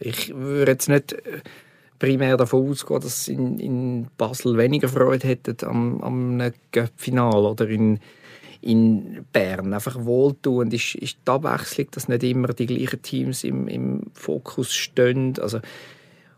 Ich 0.00 0.34
würde 0.34 0.72
jetzt 0.72 0.90
nicht 0.90 1.14
äh, 1.14 1.40
primär 2.04 2.36
davon 2.36 2.68
ausgehen, 2.68 3.00
dass 3.00 3.28
in, 3.28 3.58
in 3.58 4.06
Basel 4.18 4.58
weniger 4.58 4.88
Freude 4.88 5.26
hätten 5.26 5.56
am, 5.66 6.02
am 6.02 6.52
Cup-Final 6.70 7.46
oder 7.46 7.66
in, 7.66 7.98
in 8.60 9.24
Bern. 9.32 9.72
Einfach 9.72 10.04
wohltuend 10.04 10.74
ist, 10.74 10.96
ist 10.96 11.16
die 11.26 11.30
Abwechslung, 11.30 11.88
dass 11.92 12.08
nicht 12.08 12.22
immer 12.22 12.48
die 12.48 12.66
gleichen 12.66 13.00
Teams 13.00 13.42
im, 13.42 13.68
im 13.68 14.02
Fokus 14.12 14.74
stehen. 14.74 15.34
Also, 15.40 15.60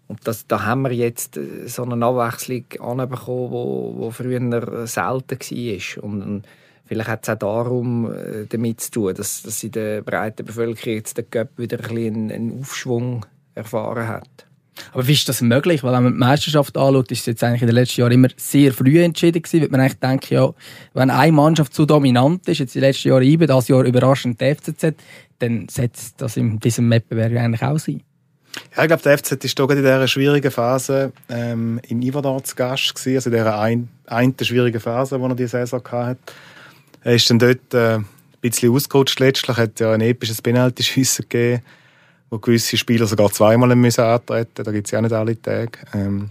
und 0.06 0.20
das, 0.22 0.46
da 0.46 0.64
haben 0.64 0.82
wir 0.82 0.92
jetzt 0.92 1.36
äh, 1.36 1.66
so 1.66 1.82
eine 1.82 2.04
Abwechslung 2.04 2.64
anbekommen, 2.78 3.50
wo 3.50 4.10
früher 4.12 4.86
selten 4.86 5.38
war. 5.40 6.04
Und, 6.04 6.22
und 6.22 6.42
vielleicht 6.84 7.08
hat 7.08 7.24
es 7.24 7.34
auch 7.34 7.38
darum 7.38 8.12
äh, 8.12 8.46
damit 8.48 8.82
zu 8.82 8.90
tun, 8.92 9.14
dass, 9.14 9.42
dass 9.42 9.64
in 9.64 9.72
der 9.72 10.02
breiten 10.02 10.46
Bevölkerung 10.46 10.94
jetzt 10.94 11.16
der 11.16 11.24
Cup 11.24 11.58
wieder 11.58 11.78
ein 11.90 12.30
einen 12.30 12.60
Aufschwung 12.60 13.26
erfahren 13.56 14.06
hat. 14.06 14.45
Aber 14.92 15.06
wie 15.06 15.12
ist 15.12 15.28
das 15.28 15.40
möglich? 15.40 15.82
Weil 15.82 15.92
wenn 15.92 16.04
man 16.04 16.12
die 16.12 16.18
Meisterschaft 16.18 16.76
anschaut, 16.76 17.10
ist 17.10 17.20
es 17.20 17.26
jetzt 17.26 17.44
eigentlich 17.44 17.62
in 17.62 17.68
den 17.68 17.74
letzten 17.74 18.00
Jahren 18.00 18.12
immer 18.12 18.28
sehr 18.36 18.72
früh 18.72 19.02
entschieden 19.02 19.42
gewesen, 19.42 19.62
weil 19.62 19.68
man 19.70 19.80
eigentlich 19.80 20.00
denkt, 20.00 20.30
ja, 20.30 20.52
wenn 20.94 21.10
eine 21.10 21.32
Mannschaft 21.32 21.74
zu 21.74 21.86
dominant 21.86 22.46
ist, 22.48 22.58
jetzt 22.58 22.74
den 22.74 22.82
letzten 22.82 23.08
Jahren 23.08 23.22
IBE, 23.22 23.46
das 23.46 23.68
Jahr 23.68 23.84
überraschend 23.84 24.40
die 24.40 24.54
FCZ, 24.54 24.94
dann 25.38 25.68
setzt 25.68 26.20
das 26.20 26.36
in 26.36 26.58
diesem 26.60 26.90
Wettbewerb 26.90 27.32
eigentlich 27.32 27.62
auch 27.62 27.78
sein. 27.78 28.02
Ja, 28.74 28.82
ich 28.82 28.88
glaube, 28.88 29.02
der 29.02 29.18
FCZ 29.18 29.58
war 29.58 29.70
in 29.70 29.76
dieser 29.76 30.08
schwierigen 30.08 30.50
Phase 30.50 31.12
ähm, 31.28 31.80
in 31.86 32.02
Iverdor 32.02 32.42
zu 32.42 32.56
Gast, 32.56 32.94
gewesen, 32.94 33.16
also 33.16 33.30
in 33.30 33.36
dieser 33.36 33.58
ein, 33.58 33.88
einen 34.06 34.34
schwierigen 34.40 34.80
Phase, 34.80 35.18
die 35.18 35.24
er 35.24 35.34
die 35.34 35.46
Saison 35.46 35.82
hatte. 35.90 36.20
Er 37.02 37.14
ist 37.14 37.28
dann 37.28 37.38
dort 37.38 37.74
äh, 37.74 37.96
ein 37.96 38.06
bisschen 38.40 38.72
ausgerutscht 38.72 39.20
letztlich, 39.20 39.56
hat 39.56 39.78
ja 39.80 39.92
ein 39.92 40.00
episches 40.00 40.40
Penalty-Schiessen 40.40 41.26
gegeben, 41.28 41.62
wo 42.30 42.38
gewisse 42.38 42.76
Spieler 42.76 43.06
sogar 43.06 43.30
zweimal 43.30 43.74
müssen 43.76 44.04
antreten 44.04 44.64
Da 44.64 44.72
gibt 44.72 44.86
es 44.86 44.90
ja 44.90 45.00
nicht 45.00 45.12
alle 45.12 45.40
Tage. 45.40 45.78
Ähm, 45.94 46.30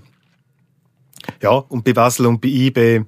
ja, 1.41 1.51
und 1.51 1.84
bei 1.84 1.93
Basel 1.93 2.25
und 2.27 2.41
bei 2.41 2.49
IB 2.49 3.03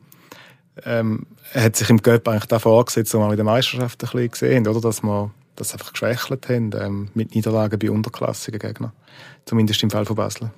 ähm, 0.85 1.27
hat 1.53 1.75
sich 1.75 1.89
im 1.89 2.01
Göpp 2.01 2.27
eigentlich 2.27 2.45
da 2.45 2.59
vorgesetzt, 2.59 3.13
wo 3.13 3.19
wir 3.19 3.29
mit 3.29 3.37
der 3.37 3.45
Meisterschaft 3.45 4.03
ein 4.03 4.09
bisschen 4.09 4.31
gesehen 4.31 4.67
oder? 4.67 4.81
Dass 4.81 5.03
wir 5.03 5.31
das 5.55 5.73
einfach 5.73 5.91
geschwächelt 5.91 6.47
haben 6.49 6.71
ähm, 6.79 7.09
mit 7.13 7.35
Niederlagen 7.35 7.79
bei 7.79 7.89
unterklassigen 7.89 8.59
Gegnern. 8.59 8.93
Zumindest 9.45 9.81
im 9.83 9.89
Fall 9.89 10.05
von 10.05 10.15
Basel. 10.15 10.51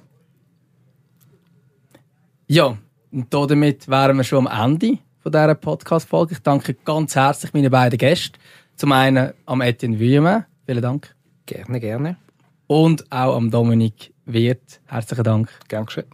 Ja, 2.47 2.77
und 3.11 3.33
damit 3.33 3.87
wären 3.87 4.17
wir 4.17 4.23
schon 4.23 4.47
am 4.47 4.71
Ende 4.71 4.97
von 5.21 5.31
dieser 5.31 5.55
Podcast-Folge. 5.55 6.33
Ich 6.33 6.39
danke 6.39 6.73
ganz 6.73 7.15
herzlich 7.15 7.53
meinen 7.53 7.71
beiden 7.71 7.97
Gästen. 7.97 8.37
Zum 8.75 8.91
einen 8.91 9.33
am 9.45 9.61
Etienne 9.61 9.99
Vuillemin. 9.99 10.45
Vielen 10.65 10.81
Dank. 10.81 11.18
Gerne, 11.49 11.79
gerne. 11.79 12.17
Und 12.67 13.11
auch 13.11 13.35
am 13.35 13.49
Dominik 13.49 14.13
Wirth. 14.25 14.79
Herzlichen 14.85 15.23
Dank. 15.23 15.49
Gern 15.67 15.87
geschehen. 15.87 16.05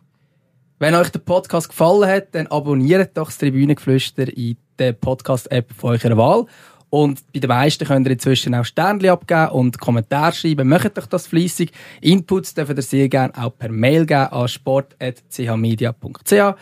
Wenn 0.80 0.96
euch 0.96 1.10
der 1.10 1.20
Podcast 1.20 1.68
gefallen 1.68 2.10
hat, 2.10 2.34
dann 2.34 2.48
abonniert 2.48 3.18
doch 3.18 3.26
das 3.26 3.40
Tribünengeflüster 3.40 4.30
in 4.30 4.56
der 4.80 4.94
Podcast-App 4.94 5.74
von 5.74 5.92
eurer 5.92 6.16
Wahl. 6.16 6.46
Und 6.90 7.22
bei 7.34 7.42
den 7.42 7.50
meisten 7.50 7.86
könnt 7.86 8.08
ihr 8.08 8.14
inzwischen 8.14 8.56
auch 8.56 8.64
Sternchen 8.64 9.10
abgeben 9.10 9.50
und 9.50 9.78
Kommentare 9.78 10.34
schreiben. 10.34 10.70
Macht 10.70 10.98
euch 10.98 11.08
das 11.08 11.28
fleissig. 11.28 11.74
Inputs 12.00 12.54
dürft 12.54 12.78
ihr 12.78 12.82
sehr 12.82 13.10
gerne 13.10 13.34
auch 13.36 13.58
per 13.58 13.70
Mail 13.70 14.06
geben 14.06 14.32
an 14.32 14.48
sport.chmedia.ch. 14.48 16.56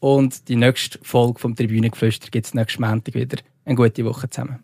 Und 0.00 0.48
die 0.48 0.56
nächste 0.56 0.98
Folge 1.02 1.40
vom 1.40 1.54
Tribünengeflüster 1.54 2.30
gibt 2.30 2.46
es 2.46 2.54
nächsten 2.54 2.80
Montag 2.80 3.14
wieder. 3.14 3.36
Eine 3.66 3.74
gute 3.74 4.02
Woche 4.06 4.30
zusammen. 4.30 4.60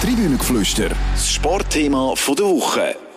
Tribünengeflüster, 0.00 0.90
das 1.12 1.32
Sportthema 1.32 2.14
der 2.28 2.46
Woche. 2.46 3.07